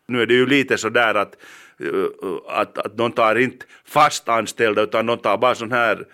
Nu 0.08 0.22
är 0.22 0.26
det 0.26 0.34
ju 0.34 0.46
lite 0.46 0.78
så 0.78 0.88
där 0.88 1.14
att, 1.14 1.36
eh, 1.80 2.04
att, 2.48 2.78
att 2.78 2.96
de 2.96 3.12
tar 3.12 3.36
inte 3.36 3.66
fast 3.84 4.28
anställda 4.28 4.82
utan 4.82 5.06
de 5.06 5.18
tar 5.18 5.38
bara 5.38 5.54
sån 5.54 5.72
här, 5.72 6.06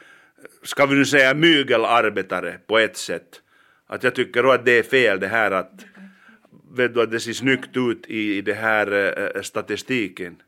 ska 0.62 0.86
vi 0.86 0.94
nu 0.94 1.04
säga 1.04 1.34
mygelarbetare 1.34 2.58
på 2.66 2.78
ett 2.78 2.96
sätt. 2.96 3.40
Att 3.86 4.02
jag 4.02 4.14
tycker 4.14 4.42
då 4.42 4.52
att 4.52 4.64
det 4.64 4.78
är 4.78 4.82
fel 4.82 5.20
det 5.20 5.28
här 5.28 5.50
att 5.50 5.72
vet 6.72 6.94
du 6.94 7.02
att 7.02 7.10
det 7.10 7.20
ser 7.20 7.32
snyggt 7.32 7.76
ut 7.76 8.06
i, 8.06 8.36
i 8.36 8.40
det 8.40 8.54
här 8.54 8.92
äh, 9.36 9.42
statistiken. 9.42 10.42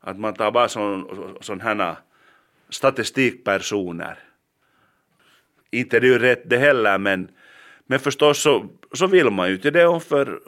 Att 0.00 0.18
man 0.18 0.34
tar 0.34 0.50
bara 0.50 0.68
sån, 0.68 1.36
sån 1.40 1.60
här 1.60 1.80
eh, 1.80 1.96
statistikpersoner. 2.68 4.18
Inte 5.70 6.00
det 6.00 6.06
är 6.06 6.10
ju 6.10 6.18
rätt 6.18 6.50
det 6.50 6.58
heller 6.58 6.98
men, 6.98 7.28
men 7.86 7.98
förstås 7.98 8.42
så, 8.42 8.68
så 8.92 9.06
vill 9.06 9.30
man 9.30 9.48
ju 9.48 9.58
till 9.58 9.72
det 9.72 9.86
och 9.86 10.02
för, 10.02 10.40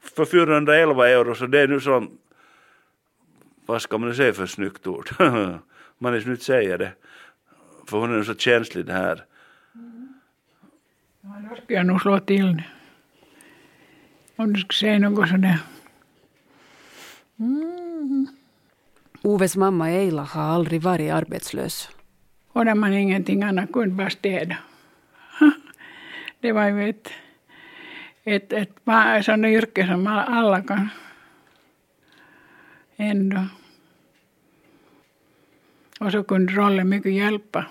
för 0.00 0.24
411 0.24 1.08
euro 1.08 1.34
så 1.34 1.46
det 1.46 1.60
är 1.60 1.68
nu 1.68 1.80
som, 1.80 2.18
vad 3.66 3.82
ska 3.82 3.98
man 3.98 4.08
nu 4.08 4.14
säga 4.14 4.32
för 4.32 4.46
snyggt 4.46 4.86
ord? 4.86 5.10
man 5.98 6.14
är 6.14 6.20
snyggt 6.20 6.42
säga 6.42 6.78
det. 6.78 6.92
För 7.86 7.98
hon 7.98 8.18
är 8.18 8.22
så 8.22 8.34
känslig 8.34 8.86
det 8.86 8.92
här. 8.92 9.24
Ja, 11.20 11.28
då 11.50 11.56
ska 11.56 11.74
jag 11.74 11.86
nog 11.86 12.00
slå 12.00 12.18
till 12.18 12.62
skulle 14.60 14.72
säga 14.72 14.98
något 14.98 15.28
sådär. 15.28 15.58
Mm. 17.38 18.26
Oves 19.22 19.56
mamma 19.56 19.90
Eila 19.90 20.22
har 20.22 20.42
aldrig 20.42 20.82
varit 20.82 21.12
arbetslös. 21.12 21.90
Och 22.52 22.64
när 22.64 22.74
man 22.74 22.92
ingenting 22.92 23.42
annat 23.42 23.72
kunde 23.72 23.94
bara 23.94 24.10
städa. 24.10 24.56
Det 26.40 26.52
var 26.52 26.68
ju 26.68 26.88
ett, 26.90 27.08
ett, 28.24 28.52
ett, 28.52 28.78
sådant 29.24 29.46
yrke 29.46 29.86
som 29.86 30.06
alla 30.06 30.62
kan 30.62 30.88
ändå. 32.96 33.46
Och 36.00 36.12
så 36.12 36.22
kunde 36.22 36.52
Rolle 36.52 36.84
mycket 36.84 37.12
hjälpa. 37.12 37.66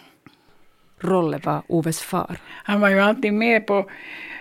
Rolle 0.99 1.39
var 1.43 1.61
Oves 1.67 2.01
far. 2.01 2.37
Han 2.63 2.81
var 2.81 2.89
ju 2.89 2.99
alltid 2.99 3.33
med 3.33 3.67
på 3.67 3.89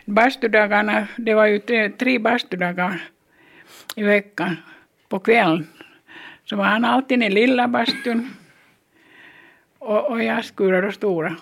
bastudagarna, 0.05 1.09
det 1.16 1.35
var 1.35 1.47
ju 1.47 1.59
tre, 1.59 1.88
tre 1.88 2.19
bastudagar 2.19 3.09
i 3.97 4.03
veckan 4.03 4.57
på 5.09 5.19
kvällen. 5.19 5.66
Så 6.45 6.57
var 6.57 6.64
han 6.64 6.85
alltid 6.85 7.23
i 7.23 7.31
lilla 7.31 7.69
bastun 7.69 8.31
och, 9.79 10.11
och 10.11 10.23
jag 10.23 10.45
skurade 10.45 10.87
och 10.87 10.95
stora. 10.95 11.37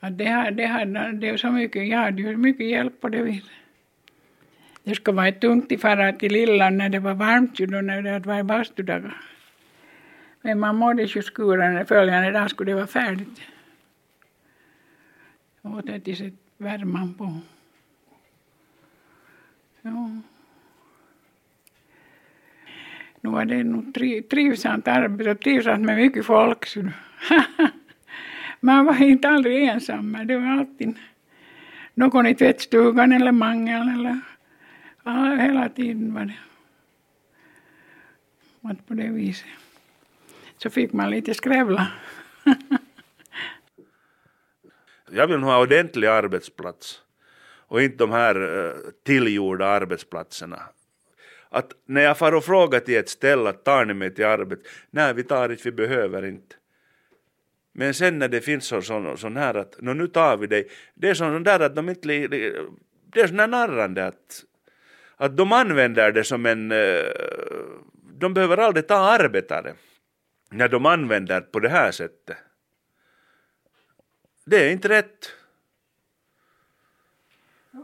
Att 0.00 0.18
det, 0.18 0.50
det, 0.50 0.66
hade, 0.66 1.12
det 1.12 1.28
är 1.28 1.36
så 1.36 1.50
mycket, 1.50 1.88
jag 1.88 1.98
hade 1.98 2.22
ju 2.22 2.36
mycket 2.36 2.66
hjälp 2.66 3.00
på 3.00 3.08
det 3.08 3.22
viset. 3.22 3.50
Det 4.84 4.94
skulle 4.94 5.16
vara 5.16 5.32
tungt 5.32 5.72
att 5.72 5.80
fara 5.80 6.12
till 6.12 6.32
lilla 6.32 6.70
när 6.70 6.88
det 6.88 6.98
var 6.98 7.14
varmt 7.14 7.60
ju 7.60 7.66
då 7.66 7.80
när 7.80 8.02
det 8.02 8.18
var 8.18 8.42
bastudagar. 8.42 9.16
Men 10.42 10.60
man 10.60 10.76
mådde 10.76 11.02
ju 11.02 11.22
skura 11.22 11.84
följande 11.84 12.30
dag 12.30 12.50
skulle 12.50 12.70
det 12.70 12.74
vara 12.74 12.86
färdigt. 12.86 13.40
Och 15.62 15.84
det 15.84 16.00
tills 16.00 16.22
värman 16.56 17.14
på. 17.14 17.40
Ja. 19.82 20.10
Nu 23.20 23.30
var 23.30 23.44
det 23.44 23.64
nog 23.64 23.94
trivsamt 24.30 24.88
arbete 24.88 25.30
och 25.30 25.40
trivsamt 25.40 25.84
med 25.84 25.96
mycket 25.96 26.26
folk. 26.26 26.66
Man 28.60 28.84
var 28.84 29.02
inte 29.02 29.28
aldrig 29.28 29.64
ensam, 29.64 30.18
det 30.24 30.38
var 30.38 30.46
alltid 30.46 30.98
någon 31.94 32.26
i 32.26 32.34
tvättstugan 32.34 33.12
eller 33.12 33.32
mangel 33.32 33.88
eller 33.88 34.20
ja, 35.04 35.34
hela 35.34 35.68
tiden 35.68 36.14
var 36.14 36.24
det. 36.24 36.38
Och 38.60 38.86
på 38.86 38.94
det 38.94 39.08
viset 39.08 39.61
så 40.62 40.70
fick 40.70 40.92
man 40.92 41.10
lite 41.10 41.34
skrävla. 41.34 41.92
jag 45.10 45.26
vill 45.26 45.40
ha 45.40 45.62
ordentlig 45.62 46.08
arbetsplats 46.08 47.02
och 47.66 47.82
inte 47.82 47.96
de 47.96 48.10
här 48.10 48.66
eh, 48.66 48.72
tillgjorda 49.04 49.66
arbetsplatserna. 49.66 50.62
Att 51.48 51.72
när 51.86 52.02
jag 52.02 52.18
far 52.18 52.34
och 52.34 52.44
frågar 52.44 52.80
till 52.80 52.96
ett 52.96 53.08
ställe 53.08 53.50
att 53.50 53.64
tar 53.64 53.84
ni 53.84 53.94
mig 53.94 54.14
till 54.14 54.24
arbetet? 54.24 54.66
Nej, 54.90 55.14
vi 55.14 55.24
tar 55.24 55.48
inte, 55.48 55.62
vi 55.64 55.72
behöver 55.72 56.24
inte. 56.24 56.56
Men 57.72 57.94
sen 57.94 58.18
när 58.18 58.28
det 58.28 58.40
finns 58.40 58.64
sån, 58.64 58.82
sån, 58.82 59.18
sån 59.18 59.36
här 59.36 59.54
att 59.54 59.80
no, 59.80 59.92
nu 59.92 60.06
tar 60.06 60.36
vi 60.36 60.46
dig, 60.46 60.68
det 60.94 61.08
är 61.08 61.14
sån 61.14 61.42
där 61.42 61.60
att 61.60 61.76
de 61.76 61.88
inte, 61.88 62.08
det 62.08 63.20
är 63.20 63.26
sån 63.26 63.38
här 63.38 63.46
narrande 63.46 64.06
att, 64.06 64.44
att 65.16 65.36
de 65.36 65.52
använder 65.52 66.12
det 66.12 66.24
som 66.24 66.46
en, 66.46 66.72
eh, 66.72 67.04
de 68.18 68.34
behöver 68.34 68.56
aldrig 68.56 68.86
ta 68.86 68.96
arbetare 68.96 69.74
när 70.52 70.68
de 70.68 70.86
använder 70.86 71.40
på 71.40 71.60
det 71.60 71.68
här 71.68 71.92
sättet. 71.92 72.36
Det 74.44 74.66
är 74.66 74.72
inte 74.72 74.88
rätt. 74.88 75.30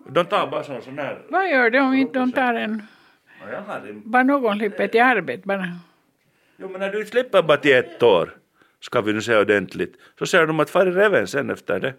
De 0.09 0.25
tar 0.25 0.47
bara 0.47 0.65
sån, 0.65 0.83
sån 0.83 0.99
här... 0.99 1.27
Vad 1.29 1.51
gör 1.51 1.71
de 1.71 1.79
om 1.79 1.95
inte 1.95 2.19
de 2.19 2.33
tar 2.33 2.55
en... 2.55 2.83
Bara 4.05 4.23
någon 4.23 4.59
slipper 4.59 4.89
till 4.89 5.03
arbete 5.03 5.43
bara. 5.47 5.79
Jo 6.57 6.69
men 6.69 6.81
när 6.81 6.93
du 6.93 7.07
slipper 7.07 7.43
bara 7.43 7.57
till 7.57 7.75
ett 7.77 8.03
år, 8.03 8.39
ska 8.81 9.01
vi 9.01 9.13
nu 9.13 9.23
säga 9.23 9.41
ordentligt, 9.41 9.97
så 10.19 10.27
säger 10.27 10.47
de 10.47 10.61
att 10.61 10.71
far 10.71 10.87
i 10.87 10.91
reven 10.91 11.27
sen 11.27 11.51
efter 11.51 11.81
det. 11.81 11.95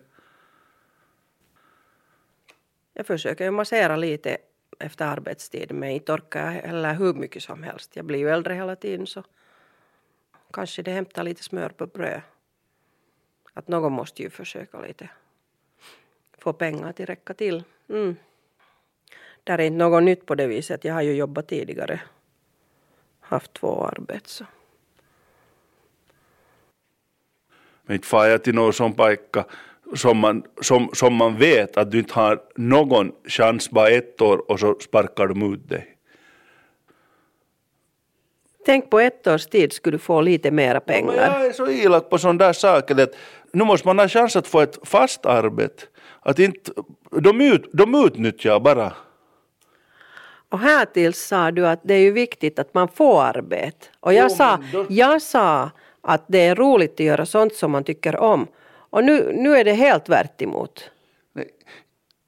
Jag 2.93 3.07
försöker 3.07 3.45
ju 3.45 3.51
massera 3.51 3.95
lite 3.95 4.38
efter 4.80 5.05
arbetstid 5.05 5.72
men 5.72 5.89
inte 5.89 6.13
orkar 6.13 6.45
jag 6.45 6.51
heller 6.51 6.93
hur 6.93 7.13
mycket 7.13 7.43
som 7.43 7.63
helst. 7.63 7.95
Jag 7.95 8.05
blir 8.05 8.20
ju 8.20 8.30
äldre 8.30 8.53
hela 8.53 8.76
tiden 8.76 9.07
så 9.07 9.24
kanske 10.53 10.81
det 10.81 10.91
hämtar 10.91 11.23
lite 11.23 11.43
smör 11.43 11.69
på 11.69 11.87
bröd 11.87 12.21
att 13.53 13.67
någon 13.67 13.93
måste 13.93 14.21
ju 14.23 14.29
försöka 14.29 14.81
lite 14.81 15.09
få 16.37 16.53
pengar 16.53 16.91
till 16.91 17.05
räcka 17.05 17.33
till. 17.33 17.63
Mm. 17.89 18.15
Det 19.43 19.51
är 19.51 19.61
inte 19.61 19.77
något 19.77 20.03
nytt 20.03 20.25
på 20.25 20.35
det 20.35 20.47
viset. 20.47 20.83
Jag 20.83 20.93
har 20.93 21.01
ju 21.01 21.13
jobbat 21.13 21.47
tidigare. 21.47 22.01
Haft 23.19 23.53
två 23.53 23.83
arbeten. 23.85 24.21
Så. 24.25 24.45
Men 27.83 27.95
inte 27.95 28.07
far 28.07 28.25
jag 28.25 28.43
till 28.43 28.55
någon 28.55 28.73
sån 28.73 28.93
pajka 28.93 29.45
som 29.95 30.17
man, 30.17 30.43
som, 30.61 30.89
som 30.93 31.15
man 31.15 31.37
vet 31.37 31.77
att 31.77 31.91
du 31.91 31.99
inte 31.99 32.13
har 32.13 32.41
någon 32.55 33.11
chans 33.25 33.69
bara 33.69 33.89
ett 33.89 34.21
år 34.21 34.51
och 34.51 34.59
så 34.59 34.79
sparkar 34.79 35.27
de 35.27 35.53
ut 35.53 35.69
dig. 35.69 35.95
Tänk 38.66 38.89
på 38.89 38.99
ett 38.99 39.28
års 39.28 39.45
tid 39.45 39.74
skulle 39.74 39.95
du 39.97 39.99
få 39.99 40.22
lite 40.22 40.51
mera 40.51 40.80
pengar. 40.80 41.14
jag 41.16 41.45
är 41.45 41.51
så 41.51 41.68
elak 41.68 42.10
på 42.10 42.18
sådana 42.18 42.45
där 42.45 42.53
saker. 42.53 43.03
Att 43.03 43.10
nu 43.53 43.64
måste 43.64 43.88
man 43.88 43.99
ha 43.99 44.07
chans 44.07 44.36
att 44.36 44.47
få 44.47 44.60
ett 44.62 44.80
fast 44.84 45.26
arbete. 45.26 45.84
Att 46.22 46.39
inte, 46.39 46.72
de, 47.12 47.41
ut, 47.41 47.70
de 47.74 48.05
utnyttjar 48.05 48.60
bara. 48.60 48.93
Och 50.49 50.60
här 50.60 50.86
till 50.86 51.14
sa 51.14 51.51
du 51.51 51.68
att 51.68 51.80
det 51.84 51.93
är 51.93 51.99
ju 51.99 52.12
viktigt 52.12 52.60
att 52.60 52.74
man 52.74 52.88
får 52.88 53.22
arbete. 53.24 53.88
Och 53.99 54.14
jag, 54.14 54.24
Jo, 54.32 54.36
sa, 54.36 54.57
då- 54.74 54.86
jag 54.89 55.22
sa 55.22 55.70
att 56.01 56.24
det 56.28 56.39
är 56.39 56.55
roligt 56.55 56.93
att 56.93 56.99
göra 56.99 57.26
sånt 57.26 57.55
som 57.55 57.72
man 57.72 57.84
tycker 57.84 58.16
om. 58.16 58.47
Och 58.91 59.03
nu, 59.03 59.32
nu 59.36 59.55
är 59.55 59.64
det 59.64 59.74
helt 59.74 60.05
tvärt 60.05 60.41
emot. 60.41 60.91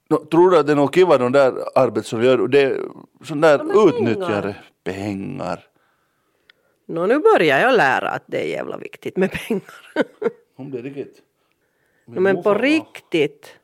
No, 0.09 0.17
tror 0.25 0.51
du 0.51 0.57
att 0.57 0.65
det 0.67 0.71
är 0.71 0.75
något 0.75 0.95
kiva 0.95 1.17
de 1.17 1.31
där 1.31 2.01
som 2.01 2.23
gör? 2.23 2.47
Det 2.47 2.61
är 2.61 2.77
sån 3.23 3.41
där 3.41 3.87
utnyttjare. 3.87 4.55
Pengar. 4.83 5.63
Nå, 6.91 7.05
nu 7.07 7.19
börjar 7.19 7.59
jag 7.59 7.77
lära 7.77 8.09
att 8.09 8.23
det 8.25 8.37
är 8.41 8.47
jävla 8.47 8.77
viktigt 8.77 9.17
med 9.17 9.31
pengar. 9.31 9.63
Om 10.55 10.71
det 10.71 10.77
är 10.79 10.83
riktigt. 10.83 11.21
No, 12.05 12.19
men 12.19 12.43
på 12.43 12.53
riktigt, 12.53 13.55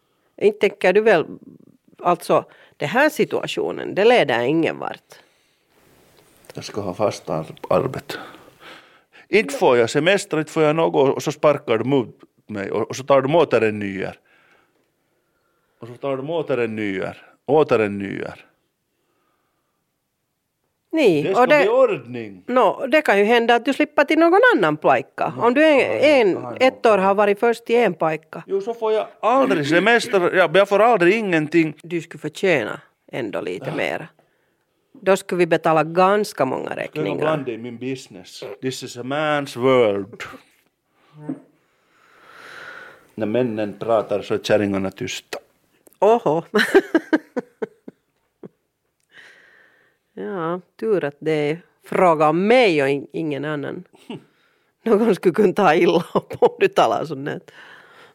inte 0.42 0.60
tänker 0.60 0.94
du 0.94 1.02
väl, 1.02 1.26
alltså 2.00 2.46
den 2.78 2.90
här 2.90 3.10
situationen, 3.10 3.96
det 3.96 4.06
leder 4.06 4.42
ingen 4.42 4.80
vart. 4.80 5.16
Jag 6.54 6.64
ska 6.64 6.82
ha 6.82 6.94
fast 6.94 7.30
ar- 7.30 7.56
arbete. 7.70 8.16
Inte 9.30 9.54
får 9.54 9.78
jag 9.78 9.90
semester, 9.90 10.40
inte 10.40 10.52
får 10.52 10.64
jag 10.64 10.76
något 10.76 11.16
och 11.16 11.24
så 11.24 11.32
sparkar 11.32 11.78
de 11.78 11.94
ut 11.94 12.20
mig 12.48 12.72
och, 12.72 12.96
så 12.96 13.04
tar 13.04 13.22
de 13.22 13.36
åter 13.36 13.62
en 13.64 13.80
ny 13.80 14.04
här. 14.04 14.20
Och 15.80 15.88
så 15.88 15.94
tar 15.94 16.18
de 16.18 16.30
åter 16.30 16.58
en 16.58 16.76
ny 16.76 17.02
här. 17.02 17.18
Åter 17.46 17.80
en 17.80 17.98
ny 17.98 18.24
här. 18.24 18.46
Niin, 20.92 21.24
Det 21.26 21.32
ska 21.34 21.42
och 21.42 21.48
bli 21.48 21.58
det, 21.58 21.70
ordning. 21.70 22.44
no, 22.48 22.88
det 22.88 23.02
kan 23.02 23.18
ju 23.20 23.24
hända 23.24 23.56
att 23.56 23.66
du 23.66 23.74
slipper 23.74 24.04
till 24.04 24.20
någon 24.20 24.40
annan 24.56 24.78
paikka. 24.78 25.34
Om 25.40 25.54
du 25.54 25.64
en, 25.66 26.38
en, 26.38 26.58
ett 26.60 26.86
år 26.86 26.98
har 26.98 27.16
varit 27.16 27.40
först 27.40 27.70
i 27.70 27.76
en 27.76 27.94
paikka. 27.94 28.44
Jo, 28.48 28.62
så 28.62 28.74
får 28.74 28.94
jag 28.94 29.08
aldrig 29.20 29.68
semester, 29.68 30.36
jag, 30.36 30.58
jag 30.58 30.70
får 30.70 30.80
aldrig 30.80 31.14
ingenting. 31.14 31.74
Du 31.84 32.02
skulle 32.02 32.22
förtjäna 32.22 32.82
ändå 33.12 33.42
lite 33.42 33.72
mer. 33.78 34.08
Då 35.02 35.18
skulle 35.18 35.40
vi 35.40 35.48
betala 35.48 35.84
ganska 35.84 36.46
många 36.46 36.70
Jag 36.70 36.78
räkningar. 36.78 37.18
blanda 37.18 37.52
i 37.52 37.58
min 37.58 37.78
business. 37.78 38.44
This 38.62 38.84
is 38.84 38.98
a 38.98 39.04
man's 39.04 39.60
world. 39.60 40.24
När 43.16 43.26
männen 43.26 43.80
pratar 43.80 44.22
så 44.22 44.34
är 44.34 44.38
kärringarna 44.38 44.92
tysta. 44.92 45.40
Oho. 46.00 46.44
ja, 50.18 50.62
tur 50.80 51.04
att 51.04 51.18
det 51.20 51.32
är 51.32 51.62
fråga 51.84 52.30
om 52.30 52.48
mig 52.48 52.84
och 52.84 52.90
in- 52.90 53.08
ingen 53.14 53.46
annan. 53.46 53.84
Någon 54.84 55.16
skulle 55.16 55.34
kunna 55.34 55.54
ta 55.54 55.76
illa 55.76 56.04
upp 56.14 56.34
om 56.44 56.56
du 56.60 56.68
talar 56.68 57.06
sånt 57.06 57.30
här. 57.30 57.40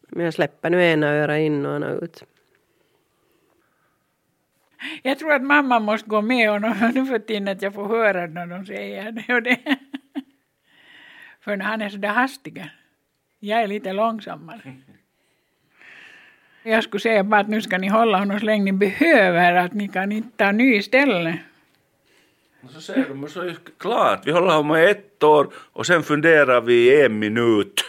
Men 0.09 0.25
jag 0.25 0.35
släpper 0.35 0.71
nu 0.71 0.85
ena 0.85 1.09
öra 1.09 1.39
in 1.39 1.67
och 1.67 1.77
ena 1.77 1.91
ut. 1.91 2.25
Jag 5.03 5.19
tror 5.19 5.33
att 5.33 5.43
mamma 5.43 5.79
måste 5.79 6.09
gå 6.09 6.21
med 6.23 6.51
och 6.51 6.61
nu 6.95 7.07
för 7.07 7.19
tiden 7.19 7.49
att 7.49 7.63
jag 7.63 7.75
får 7.75 7.87
höra 7.89 8.27
när 8.27 8.47
de 8.47 8.67
säger 8.67 9.13
det 9.13 9.35
och 9.35 9.43
det. 9.43 9.59
För 11.41 11.57
när 11.57 11.65
han 11.65 11.83
är 11.83 11.89
så 11.89 11.97
där 11.97 12.09
hastiga. 12.09 12.71
Jag 13.39 13.63
är 13.63 13.67
lite 13.67 13.93
långsammare. 13.93 14.75
Jag 16.63 16.85
skulle 16.85 17.01
säga 17.01 17.25
bara 17.25 17.41
att 17.41 17.49
nu 17.49 17.63
ska 17.63 17.79
ni 17.79 17.89
hålla 17.89 18.19
honom 18.19 18.41
så 18.41 18.47
länge 18.47 18.65
ni 18.65 18.73
behöver, 18.73 19.55
att 19.55 19.73
ni 19.73 19.89
kan 19.89 20.13
inte 20.13 20.37
ta 20.37 20.53
ny 20.53 20.75
istället. 20.75 21.37
Och 22.65 22.71
så 22.71 22.81
säger 22.81 23.09
de, 23.09 23.29
så 23.29 23.41
är 23.41 23.45
det 23.45 23.57
klart, 23.79 24.27
vi 24.27 24.33
håller 24.33 24.53
honom 24.53 24.77
i 24.77 24.91
ett 24.91 25.23
år 25.23 25.49
och 25.55 25.87
sen 25.87 26.03
funderar 26.03 26.61
vi 26.61 26.75
i 26.75 27.05
en 27.05 27.19
minut. 27.19 27.85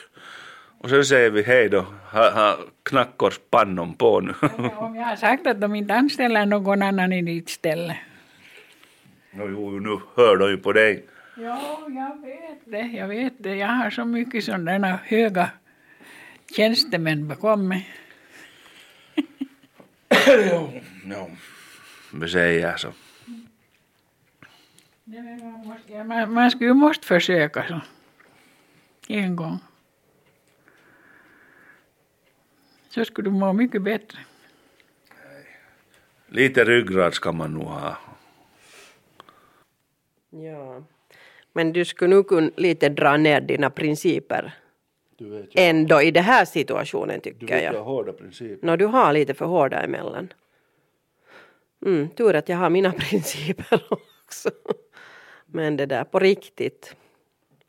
Och 0.77 0.89
sen 0.89 1.05
säger 1.05 1.29
vi 1.29 1.43
hej 1.43 1.69
då, 1.69 1.85
ha, 2.11 2.31
ha, 2.31 2.57
knackorspannon 2.83 3.93
på 3.93 4.19
nu. 4.19 4.33
Om 4.75 4.95
jag 4.95 5.03
har 5.03 5.15
sagt 5.15 5.47
att 5.47 5.61
de 5.61 5.75
inte 5.75 5.93
anställer 5.93 6.45
någon 6.45 6.81
annan 6.81 7.13
i 7.13 7.21
ditt 7.21 7.49
ställe. 7.49 7.97
no, 9.31 9.49
jo, 9.49 9.79
nu 9.79 9.99
hör 10.15 10.37
de 10.37 10.49
ju 10.49 10.57
på 10.57 10.73
dig. 10.73 11.05
Ja, 11.37 11.79
jag 11.87 12.21
vet 12.21 12.59
det. 12.65 12.97
Jag 12.97 13.07
vet 13.07 13.33
det. 13.37 13.55
Jag 13.55 13.67
har 13.67 13.89
så 13.89 14.05
mycket 14.05 14.43
sådana 14.43 14.99
höga 15.03 15.49
tjänstemän 16.55 17.27
bakom 17.27 17.67
mig. 17.67 17.89
jo, 20.49 20.71
jo, 21.05 21.29
vi 22.13 22.29
säger 22.29 22.77
så. 22.77 22.87
Nej, 25.13 25.21
men 25.23 25.51
Man, 25.51 25.67
måste, 25.67 25.93
ja, 25.93 26.03
man, 26.03 26.33
man 26.33 26.51
skulle 26.51 26.69
ju 26.69 26.73
måste 26.73 27.07
försöka 27.07 27.65
så. 27.67 27.81
En 29.07 29.35
gång. 29.35 29.57
Så 32.89 33.05
skulle 33.05 33.29
du 33.29 33.33
må 33.35 33.53
mycket 33.53 33.81
bättre. 33.81 34.19
Lite 36.27 36.63
ryggrad 36.63 37.13
ska 37.13 37.31
man 37.31 37.53
nog 37.53 37.63
ha. 37.67 37.97
Ja. 40.29 40.83
Men 41.53 41.73
du 41.73 41.85
skulle 41.85 42.15
nu 42.15 42.23
kunna 42.23 42.51
lite 42.55 42.89
dra 42.89 43.17
ner 43.17 43.41
dina 43.41 43.69
principer. 43.69 44.53
Du 45.17 45.29
vet 45.29 45.45
ju, 45.45 45.61
Ändå 45.61 46.01
i 46.01 46.11
den 46.11 46.23
här 46.23 46.45
situationen 46.45 47.19
du 47.23 47.31
tycker 47.31 47.47
vet 47.55 47.63
jag 47.63 47.73
jag. 47.75 47.83
hårda 47.83 48.13
principer. 48.13 48.67
Nå, 48.67 48.75
du 48.75 48.85
har 48.85 49.13
lite 49.13 49.33
för 49.33 49.45
hårda 49.45 49.81
emellan. 49.83 50.33
Mm, 51.85 52.09
tur 52.09 52.35
att 52.35 52.49
jag 52.49 52.57
har 52.57 52.69
mina 52.69 52.91
principer 53.09 53.83
också. 53.89 54.49
Men 55.53 55.77
det 55.77 55.85
där 55.85 56.03
på 56.03 56.19
riktigt. 56.19 56.95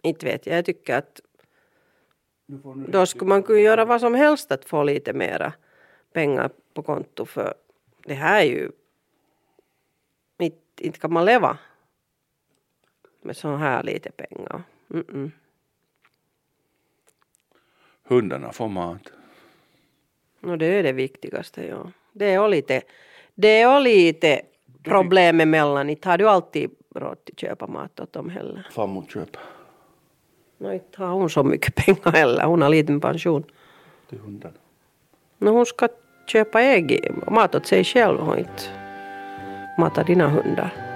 Inte 0.02 0.26
vet 0.26 0.46
jag, 0.46 0.58
jag 0.58 0.64
tycker 0.64 0.96
att 0.96 1.20
då 2.88 3.06
skulle 3.06 3.28
man 3.28 3.42
kunna 3.42 3.60
göra 3.60 3.84
vad 3.84 4.00
som 4.00 4.14
helst 4.14 4.52
att 4.52 4.64
få 4.64 4.82
lite 4.82 5.12
mera 5.12 5.52
pengar 6.12 6.50
på 6.74 6.82
konto 6.82 7.24
för 7.24 7.54
det 8.06 8.14
här 8.14 8.40
är 8.40 8.44
ju 8.44 8.70
inte, 10.38 10.58
inte 10.78 10.98
kan 10.98 11.12
man 11.12 11.24
leva 11.24 11.58
med 13.22 13.36
så 13.36 13.56
här 13.56 13.82
lite 13.82 14.10
pengar. 14.10 14.62
Mm-mm. 14.88 15.30
Hundarna 18.02 18.52
får 18.52 18.68
mat. 18.68 19.12
No 20.40 20.56
det 20.56 20.66
är 20.66 20.82
det 20.82 20.92
viktigaste, 20.92 21.66
ja. 21.66 21.92
Det 22.12 22.30
är 22.30 22.48
lite, 22.48 22.82
det 23.34 23.60
är 23.60 23.80
lite 23.80 24.42
problem 24.82 25.40
emellan. 25.40 25.90
Inte 25.90 26.08
har 26.08 26.18
du 26.18 26.28
alltid 26.28 26.70
råd 26.94 27.18
att 27.32 27.40
köpa 27.40 27.66
mat 27.66 28.00
åt 28.00 28.12
dem 28.12 28.30
heller. 28.30 28.66
Farmor 28.70 29.04
köper 29.08 29.40
No, 30.58 30.72
inte 30.72 31.02
har 31.02 31.12
hon 31.12 31.30
så 31.30 31.42
mycket 31.44 31.74
pengar 31.74 32.12
heller. 32.12 32.44
Hon 32.44 32.62
har 32.62 32.68
liten 32.68 33.00
pension. 33.00 33.44
till 34.08 34.18
hundarna. 34.18 34.54
No, 35.38 35.50
hon 35.50 35.66
ska 35.66 35.88
köpa 36.26 36.62
egen 36.62 37.22
mat 37.30 37.54
åt 37.54 37.66
sig 37.66 37.84
själv 37.84 38.18
och 38.18 38.38
inte 38.38 38.62
mata 39.78 40.02
dina 40.02 40.28
hundar. 40.28 40.93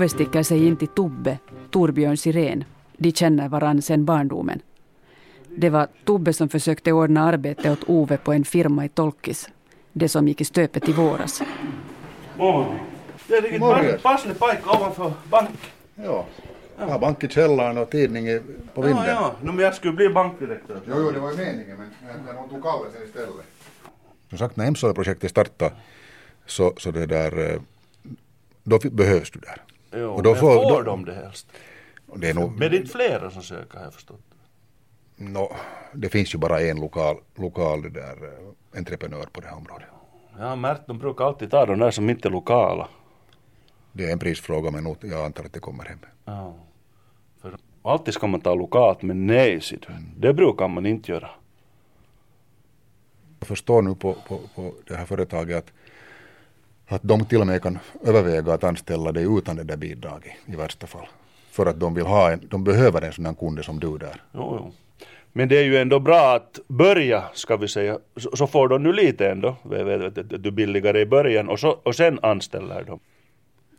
Ove 0.00 0.08
sticker 0.08 0.42
sig 0.42 0.66
in 0.66 0.76
till 0.76 0.88
Tobbe, 0.88 1.38
Torbjörn 1.70 2.16
Sirén. 2.16 2.64
De 2.96 3.12
känner 3.12 3.48
varann 3.48 3.82
sedan 3.82 4.04
barndomen. 4.04 4.60
Det 5.56 5.70
var 5.70 5.88
Tobbe 6.04 6.32
som 6.32 6.48
försökte 6.48 6.92
ordna 6.92 7.22
arbete 7.24 7.70
åt 7.72 7.84
Ove 7.88 8.16
på 8.16 8.32
en 8.32 8.44
firma 8.44 8.84
i 8.84 8.88
Tolkis. 8.88 9.48
Det 9.92 10.08
som 10.08 10.28
gick 10.28 10.40
i 10.40 10.44
stöpet 10.44 10.88
i 10.88 10.92
våras. 10.92 11.42
Morgon. 12.36 12.78
Det 13.28 13.34
är 13.36 13.42
riktigt 13.42 13.60
Morgon. 13.60 13.84
pass- 13.92 14.02
passlig 14.02 14.38
paikka 14.38 14.70
ovanför 14.70 15.12
bank. 15.30 15.50
Ja. 15.94 16.26
Jag 16.78 16.86
har 16.86 16.98
bank 16.98 17.24
i 17.24 17.28
källaren 17.28 17.78
och 17.78 17.90
tidning 17.90 18.26
på 18.74 18.82
vinden. 18.82 19.04
Ja, 19.06 19.12
ja. 19.12 19.34
No, 19.42 19.52
men 19.52 19.64
jag 19.64 19.74
skulle 19.74 19.92
bli 19.92 20.08
bankdirektör. 20.08 20.80
Jo, 20.88 20.94
jo, 20.96 21.10
det 21.10 21.20
var 21.20 21.30
ju 21.30 21.36
meningen, 21.36 21.76
men, 22.26 22.36
hon 22.36 22.48
tog 22.48 22.62
Kalle 22.62 22.90
sen 22.92 23.02
istället. 23.06 23.46
Som 24.28 24.38
sagt, 24.38 24.56
när 24.56 24.64
hemsödeprojektet 24.64 25.30
startade 25.30 25.72
så, 26.46 26.72
så 26.76 26.90
det 26.90 27.06
där, 27.06 27.50
eh, 27.52 27.60
då 28.64 28.78
behövs 28.90 29.30
du 29.30 29.38
där. 29.40 29.62
Jo, 29.92 30.10
Och 30.10 30.22
då 30.22 30.34
får- 30.34 30.54
får 30.54 30.70
då- 30.76 30.82
de 30.82 31.04
det 31.04 31.14
helst? 31.14 31.52
Det, 32.14 32.28
är 32.30 32.34
nog, 32.34 32.50
Men 32.50 32.58
det 32.70 32.76
är 32.76 32.80
inte 32.80 32.92
flera 32.92 33.30
som 33.30 33.42
söker 33.42 33.78
har 33.78 33.84
jag 33.84 33.94
förstått. 33.94 34.20
no, 35.16 35.52
det 35.94 36.08
finns 36.08 36.34
ju 36.34 36.38
bara 36.38 36.60
en 36.60 36.80
lokal, 36.80 37.16
lokal 37.34 37.92
där, 37.92 38.24
eh, 38.24 38.78
entreprenör 38.78 39.26
på 39.32 39.40
det 39.40 39.46
här 39.48 39.56
området. 39.56 39.86
Jag 40.38 40.46
har 40.46 40.56
märkt 40.56 40.86
de 40.86 40.98
brukar 40.98 41.24
alltid 41.24 41.50
ta 41.50 41.66
de 41.66 41.78
där 41.78 41.90
som 41.90 42.10
inte 42.10 42.28
är 42.28 42.30
lokala. 42.30 42.88
Det 43.92 44.04
är 44.08 44.12
en 44.12 44.18
prisfråga 44.18 44.70
men 44.70 44.96
jag 45.02 45.24
antar 45.24 45.44
att 45.44 45.52
det 45.52 45.60
kommer 45.60 45.84
hem. 45.84 45.98
Ja. 46.24 46.54
För 47.42 47.56
alltid 47.82 48.14
ska 48.14 48.26
man 48.26 48.40
ta 48.40 48.54
lokalt 48.54 49.02
men 49.02 49.26
nej 49.26 49.60
ser 49.60 49.76
du. 49.76 49.86
Det 50.16 50.34
brukar 50.34 50.68
man 50.68 50.86
inte 50.86 51.12
göra. 51.12 51.30
Jag 53.38 53.48
förstår 53.48 53.82
nu 53.82 53.94
på, 53.94 54.16
på, 54.28 54.40
på 54.54 54.72
det 54.86 54.94
här 54.96 55.06
företaget 55.06 55.56
att 55.58 55.72
att 56.90 57.02
de 57.02 57.24
till 57.24 57.40
och 57.40 57.46
med 57.46 57.62
kan 57.62 57.78
överväga 58.04 58.52
att 58.52 58.64
anställa 58.64 59.12
dig 59.12 59.38
utan 59.38 59.56
det 59.56 59.64
där 59.64 59.76
bidraget 59.76 60.32
i 60.46 60.56
värsta 60.56 60.86
fall. 60.86 61.08
För 61.50 61.66
att 61.66 61.80
de 61.80 61.94
vill 61.94 62.06
ha 62.06 62.30
en, 62.30 62.40
de 62.50 62.64
behöver 62.64 63.02
en 63.02 63.12
sån 63.12 63.26
här 63.26 63.34
kunde 63.34 63.62
som 63.62 63.80
du 63.80 63.98
där. 63.98 64.22
Jo, 64.32 64.56
jo. 64.58 64.72
Men 65.32 65.48
det 65.48 65.58
är 65.58 65.64
ju 65.64 65.76
ändå 65.76 66.00
bra 66.00 66.34
att 66.34 66.60
börja, 66.68 67.24
ska 67.34 67.56
vi 67.56 67.68
säga, 67.68 67.98
så, 68.16 68.36
så 68.36 68.46
får 68.46 68.68
de 68.68 68.82
nu 68.82 68.92
lite 68.92 69.30
ändå, 69.30 69.56
vet, 69.62 69.86
vet, 69.86 70.18
vet, 70.18 70.42
du 70.42 70.50
billigare 70.50 71.00
i 71.00 71.06
början 71.06 71.48
och, 71.48 71.60
så, 71.60 71.70
och 71.82 71.94
sen 71.94 72.18
anställer 72.22 72.84
de. 72.84 73.00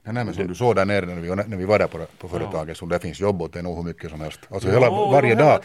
Ja, 0.04 0.12
nej, 0.12 0.26
men 0.26 0.34
som 0.34 0.48
du 0.48 0.56
såg 0.56 0.76
där 0.76 0.86
nere 0.86 1.06
när 1.06 1.16
vi, 1.16 1.30
när 1.30 1.58
vi 1.58 1.66
var 1.66 1.80
där 1.80 1.88
på, 1.88 1.98
på 2.18 2.28
företaget, 2.28 2.78
så 2.78 2.86
där 2.86 3.00
finns 3.00 3.20
jobb 3.20 3.42
åt 3.42 3.56
en 3.56 3.66
hur 3.66 3.84
mycket 3.84 4.10
som 4.10 4.22
helst. 4.22 4.40
Alltså 4.50 4.70
hela, 4.70 4.90
varje 4.90 5.36
dag, 5.36 5.60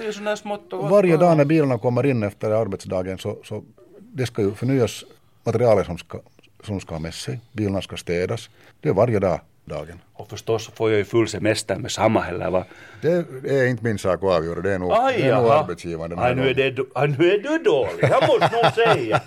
varje 0.72 1.16
dag 1.16 1.36
när 1.36 1.44
bilarna 1.44 1.78
kommer 1.78 2.06
in 2.06 2.22
efter 2.22 2.50
arbetsdagen 2.50 3.18
så, 3.18 3.38
så 3.44 3.62
det 4.00 4.26
ska 4.26 4.42
ju 4.42 4.50
förnyas 4.50 5.04
materialet 5.44 5.86
som 5.86 5.98
ska, 5.98 6.18
som 6.66 6.80
ska 6.80 6.94
ha 6.94 7.00
med 7.00 7.14
sig. 7.14 7.40
Bilarna 7.52 7.82
ska 7.82 7.96
städas. 7.96 8.50
Det 8.80 8.88
är 8.88 8.92
varje 8.92 9.18
dag, 9.18 9.40
dagen. 9.64 10.00
Och 10.12 10.28
förstås 10.28 10.70
får 10.74 10.90
jag 10.90 10.98
ju 10.98 11.04
full 11.04 11.28
semester 11.28 11.76
med 11.76 11.90
samma 11.90 12.20
heller 12.20 12.50
va? 12.50 12.64
Det 13.02 13.10
är 13.44 13.66
inte 13.66 13.84
min 13.84 13.98
sak 13.98 14.14
att 14.14 14.30
avgöra, 14.30 14.60
det 14.60 14.72
är 14.74 14.78
nog, 14.78 14.92
Aj, 14.94 15.22
det 15.22 15.28
är 15.28 15.36
nog 15.42 15.50
arbetsgivaren. 15.50 16.10
den 16.10 16.18
här 16.18 16.28
Aj, 16.28 16.34
nu, 16.34 16.48
är 16.50 16.54
det, 16.54 16.82
aj, 16.94 17.08
nu 17.08 17.32
är 17.32 17.38
du 17.38 17.58
dålig, 17.58 17.98
jag 18.00 18.28
måste 18.28 18.62
nog 18.62 18.72
säga. 18.74 19.20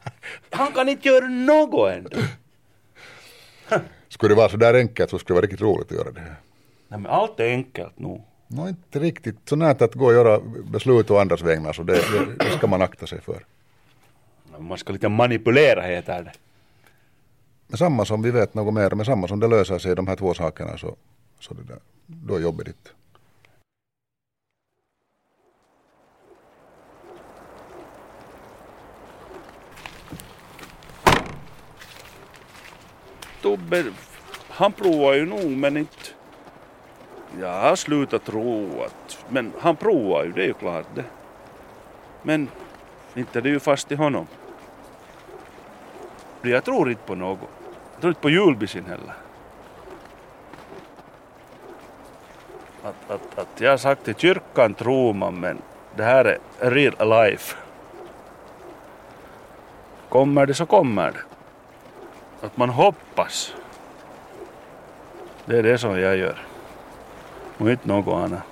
Han 0.50 0.72
kan 0.72 0.88
inte 0.88 1.08
göra 1.08 1.28
något 1.28 1.92
ändå. 1.92 2.10
Skulle 4.08 4.34
det 4.34 4.36
vara 4.38 4.48
så 4.48 4.56
där 4.56 4.74
enkelt 4.74 5.10
så 5.10 5.18
skulle 5.18 5.34
det 5.34 5.40
vara 5.40 5.46
riktigt 5.46 5.60
roligt 5.60 5.86
att 5.92 5.98
göra 5.98 6.10
det. 6.10 6.20
Nej, 6.20 7.00
men 7.00 7.06
allt 7.06 7.40
är 7.40 7.48
enkelt 7.48 7.98
nu. 7.98 8.20
Nå, 8.46 8.68
inte 8.68 8.98
riktigt 8.98 9.36
så 9.44 9.56
nära 9.56 9.84
att 9.84 9.94
gå 9.94 10.06
och 10.06 10.12
göra 10.12 10.40
beslut 10.64 11.10
å 11.10 11.18
andras 11.18 11.42
vägnar 11.42 11.72
så 11.72 11.82
det, 11.82 11.92
det, 11.92 12.44
det 12.44 12.50
ska 12.58 12.66
man 12.66 12.82
akta 12.82 13.06
sig 13.06 13.20
för. 13.20 13.44
Man 14.58 14.78
ska 14.78 14.92
lite 14.92 15.08
manipulera 15.08 15.82
heter 15.82 16.22
det. 16.22 16.32
Men 17.70 17.78
samma 17.78 18.04
som 18.04 18.22
vi 18.22 18.30
vet 18.30 18.54
något 18.54 18.74
mer, 18.74 18.90
men 18.90 19.06
samma 19.06 19.28
som 19.28 19.40
det 19.40 19.48
löser 19.48 19.78
sig 19.78 19.94
de 19.94 20.06
här 20.06 20.16
två 20.16 20.34
sakerna 20.34 20.78
så, 20.78 20.96
så 21.40 21.54
det 21.54 21.62
där, 21.62 21.78
då 22.06 22.34
är 22.34 22.40
jobbet 22.40 22.66
ditt. 22.66 22.92
Tobbe, 33.42 33.84
han 34.48 34.72
provar 34.72 35.14
ju 35.14 35.26
nog 35.26 35.50
men 35.50 35.76
inte... 35.76 35.94
Jag 37.40 37.60
har 37.60 37.76
slutat 37.76 38.24
tro 38.24 38.82
att... 38.82 39.24
Men 39.28 39.52
han 39.58 39.76
provar 39.76 40.24
ju, 40.24 40.32
det 40.32 40.42
är 40.42 40.46
ju 40.46 40.54
klart 40.54 40.86
det. 40.94 41.04
Men 42.22 42.48
inte 43.14 43.38
är 43.38 43.42
det 43.42 43.48
ju 43.48 43.60
fast 43.60 43.92
i 43.92 43.94
honom. 43.94 44.26
Jag 46.42 46.64
tror 46.64 46.90
inte 46.90 47.02
på 47.02 47.14
något. 47.14 47.59
Jag 48.00 48.02
tror 48.02 48.10
inte 48.10 48.20
på 48.20 48.30
julbisin 48.30 48.84
heller. 48.84 49.14
Att, 52.82 53.10
att, 53.10 53.38
att 53.38 53.60
jag 53.60 53.70
har 53.70 53.76
sagt 53.76 54.08
i 54.08 54.14
kyrkan 54.14 54.74
tror 54.74 55.12
man 55.12 55.40
men 55.40 55.58
det 55.96 56.02
här 56.02 56.38
är 56.58 56.70
real 56.70 57.08
life. 57.08 57.56
Kommer 60.08 60.46
det 60.46 60.54
så 60.54 60.66
kommer 60.66 61.12
det. 61.12 61.22
Att 62.46 62.56
man 62.56 62.70
hoppas. 62.70 63.54
Det 65.44 65.58
är 65.58 65.62
det 65.62 65.78
som 65.78 66.00
jag 66.00 66.16
gör. 66.16 66.38
Och 67.58 67.70
inte 67.70 67.88
något 67.88 68.14
annat. 68.14 68.49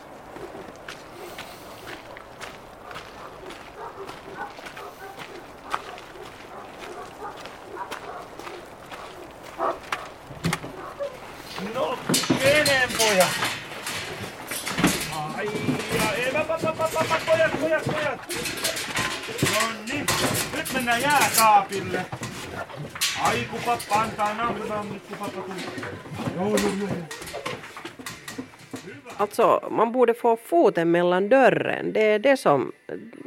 Alltså, 29.39 29.69
man 29.71 29.93
borde 29.93 30.15
få 30.15 30.37
foten 30.37 30.91
mellan 30.91 31.29
dörren. 31.29 31.93
Det 31.93 32.03
är 32.03 32.19
det 32.19 32.37
som, 32.37 32.73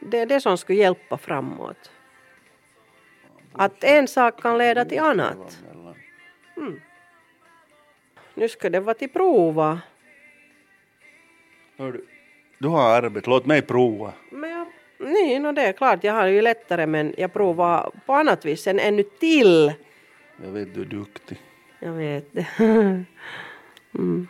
det 0.01 0.19
är 0.19 0.25
det 0.25 0.41
som 0.41 0.57
skulle 0.57 0.79
hjälpa 0.79 1.17
framåt. 1.17 1.91
Att 3.53 3.83
en 3.83 4.07
sak 4.07 4.41
kan 4.41 4.57
leda 4.57 4.85
till 4.85 4.99
annat. 4.99 5.63
Mm. 6.57 6.81
Nu 8.33 8.49
ska 8.49 8.69
det 8.69 8.79
vara 8.79 8.93
till 8.93 9.09
prova. 9.09 9.81
Hör 11.77 11.91
du, 11.91 12.05
du 12.57 12.67
har 12.67 13.01
arbete, 13.03 13.29
låt 13.29 13.45
mig 13.45 13.61
prova. 13.61 14.13
Men 14.31 14.49
jag, 14.49 14.67
nej, 14.97 15.39
no 15.39 15.51
det 15.51 15.61
är 15.61 15.73
klart, 15.73 16.03
jag 16.03 16.13
har 16.13 16.27
ju 16.27 16.41
lättare 16.41 16.87
men 16.87 17.13
jag 17.17 17.33
provar 17.33 17.91
på 18.05 18.13
annat 18.13 18.45
vis 18.45 18.67
än 18.67 18.79
ännu 18.79 19.03
till. 19.03 19.73
Jag 20.43 20.51
vet 20.51 20.75
du 20.75 20.81
är 20.81 20.85
duktig. 20.85 21.37
Jag 21.79 21.91
vet 21.91 22.33
det. 22.33 22.47
mm. 23.93 24.27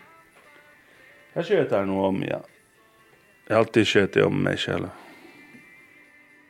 Jag 1.34 1.45
sköter 1.45 1.86
nog 1.86 2.03
om 2.05 2.23
jag. 2.23 2.41
Jag 3.47 3.55
har 3.55 3.59
alltid 3.59 3.88
skötit 3.88 4.23
om 4.23 4.43
mig 4.43 4.57
själv. 4.57 4.89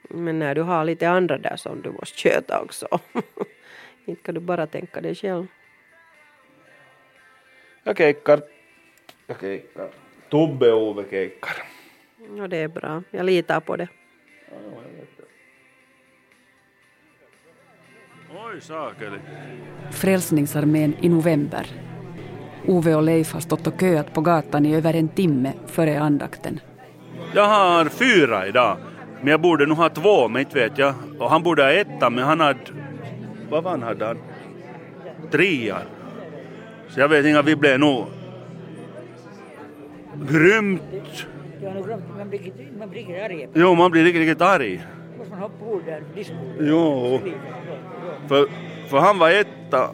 Men 0.09 0.39
när 0.39 0.55
du 0.55 0.61
har 0.61 0.85
lite 0.85 1.09
andra 1.09 1.37
där 1.37 1.55
som 1.55 1.81
du 1.81 1.91
måste 1.91 2.17
sköta 2.29 2.61
också. 2.61 2.87
Inte 4.05 4.21
kan 4.23 4.35
du 4.35 4.41
bara 4.41 4.67
tänka 4.67 5.01
dig 5.01 5.15
själv. 5.15 5.47
Jag 7.83 7.97
keikkar. 7.97 8.41
Jag 9.27 9.39
keikkar. 9.39 9.89
Tobbe 10.29 10.71
och 10.71 10.81
Ove 10.81 11.03
keikkar. 11.09 11.55
Ja, 12.37 12.47
det 12.47 12.57
är 12.57 12.67
bra. 12.67 13.03
Jag 13.11 13.25
litar 13.25 13.59
på 13.59 13.75
det. 13.75 13.87
Oj 18.33 18.61
sakeli. 18.61 19.19
Frälsningsarmén 19.91 20.95
i 21.01 21.09
november. 21.09 21.65
Ove 22.67 22.95
och 22.95 23.03
Leif 23.03 23.33
har 23.33 23.39
stått 23.39 23.67
och 23.67 23.79
köat 23.79 24.13
på 24.13 24.21
gatan 24.21 24.65
i 24.65 24.75
över 24.75 24.93
en 24.93 25.07
timme 25.07 25.53
före 25.67 25.99
andakten. 25.99 26.59
Jag 27.33 27.47
har 27.47 27.85
fyra 27.85 28.47
idag. 28.47 28.77
Men 29.21 29.31
jag 29.31 29.41
borde 29.41 29.65
nog 29.65 29.77
ha 29.77 29.89
två, 29.89 30.27
men 30.27 30.39
inte 30.39 30.55
vet 30.55 30.77
jag. 30.77 30.93
Och 31.19 31.29
han 31.29 31.43
borde 31.43 31.63
ha 31.63 31.71
etta, 31.71 32.09
men 32.09 32.23
han 32.23 32.39
hade... 32.39 32.59
Vad 33.49 33.63
var 33.63 33.71
han, 33.71 33.83
hade 33.83 34.05
han? 34.05 34.17
Trean. 35.31 35.81
Så 36.89 36.99
jag 36.99 37.07
vet 37.07 37.25
inte, 37.25 37.41
vi 37.41 37.55
blev 37.55 37.79
nog... 37.79 38.05
Grymt. 40.29 40.81
Man 42.17 42.29
blir, 42.29 42.51
man 42.79 42.89
blir 42.89 42.99
riktigt 42.99 43.23
arg. 43.23 43.47
Jo, 43.53 43.75
man 43.75 43.91
blir 43.91 44.03
riktigt, 44.03 44.21
riktigt 44.21 44.41
arg. 44.41 44.81
måste 45.17 45.31
man 45.31 45.41
hoppa 45.41 45.65
ur 45.65 45.81
där. 45.85 46.03
Jo. 46.59 47.19
För, 48.27 48.47
för 48.87 48.97
han 48.97 49.19
var 49.19 49.29
etta. 49.29 49.89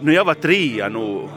när 0.00 0.12
jag 0.12 0.24
var 0.24 0.34
trea 0.34 0.88
nu. 0.88 1.28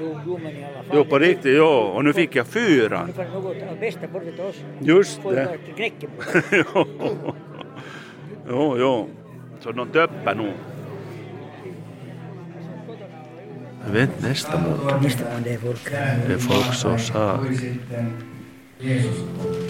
Jo, 0.00 0.18
jo, 0.26 0.38
men 0.42 0.52
i 0.52 0.64
alla 0.64 0.82
fall. 0.82 0.96
Jo, 0.96 1.04
på 1.04 1.18
riktigt, 1.18 1.56
jo. 1.56 1.64
Och 1.66 2.04
nu 2.04 2.12
fick 2.12 2.36
jag 2.36 2.46
fyran. 2.46 3.06
Nu 3.06 3.12
får 3.12 3.24
något 3.24 3.56
av 3.70 3.78
bästa 3.80 4.00
till 4.06 4.40
oss. 4.40 4.56
Just 4.80 5.20
det. 5.30 5.58
jo. 6.74 6.86
jo, 8.48 8.76
jo. 8.78 9.08
Så 9.60 9.72
de 9.72 9.88
töppar 9.88 10.34
nog. 10.34 10.52
Vet 13.92 14.22
nästa 14.22 14.60
månad. 14.60 15.02
Nästa 15.02 15.24
månad 15.24 15.42
det 15.44 15.52
är. 15.52 16.28
Det 16.28 16.34
är 16.34 16.38
folk 16.38 16.74
som 16.74 16.98
sa. 16.98 17.44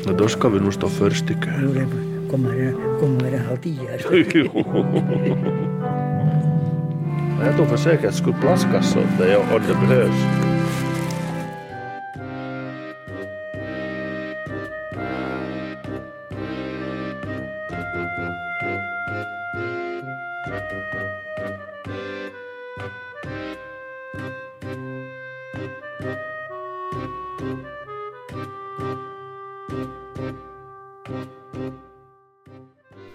No, 0.06 0.12
då 0.12 0.28
ska 0.28 0.48
vi 0.48 0.60
nog 0.60 0.74
stå 0.74 0.88
först 0.88 1.30
i 1.30 1.36
Jo, 1.36 1.40
kön. 1.44 1.74
det 2.24 2.30
kommer, 2.30 2.72
kommer 3.00 3.38
halv 3.38 3.56
tio. 3.56 3.98
Jag 7.40 7.56
tog 7.56 7.68
för 7.68 7.76
säkerhets 7.76 8.18
skull 8.18 8.34
plastkassor 8.40 9.00
åt 9.00 9.18
dig 9.18 9.36
om 9.36 9.46
det 9.66 9.74
behövs. 9.74 10.48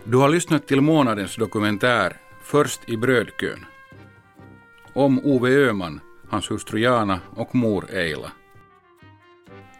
Du 0.03 0.17
har 0.17 0.29
lyssnat 0.29 0.67
till 0.67 0.81
månadens 0.81 1.35
dokumentär 1.35 2.17
Först 2.43 2.89
i 2.89 2.97
brödkön. 2.97 3.65
Om 4.95 5.19
Ove 5.23 5.49
Öhman, 5.49 5.99
hans 6.29 6.51
hustru 6.51 6.79
Jana 6.79 7.19
och 7.35 7.55
mor 7.55 7.85
Eila. 7.93 8.31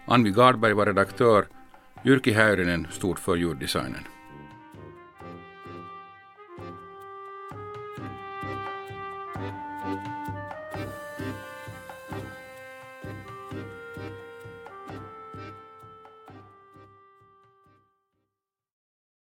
Anvi 0.06 0.32
Gardberg 0.32 0.74
var 0.74 0.86
redaktör, 0.86 1.46
Jyrki 2.04 2.32
Häyrinen 2.32 2.88
stod 2.92 3.20
för 3.20 3.36
ljuddesignen. 3.36 4.04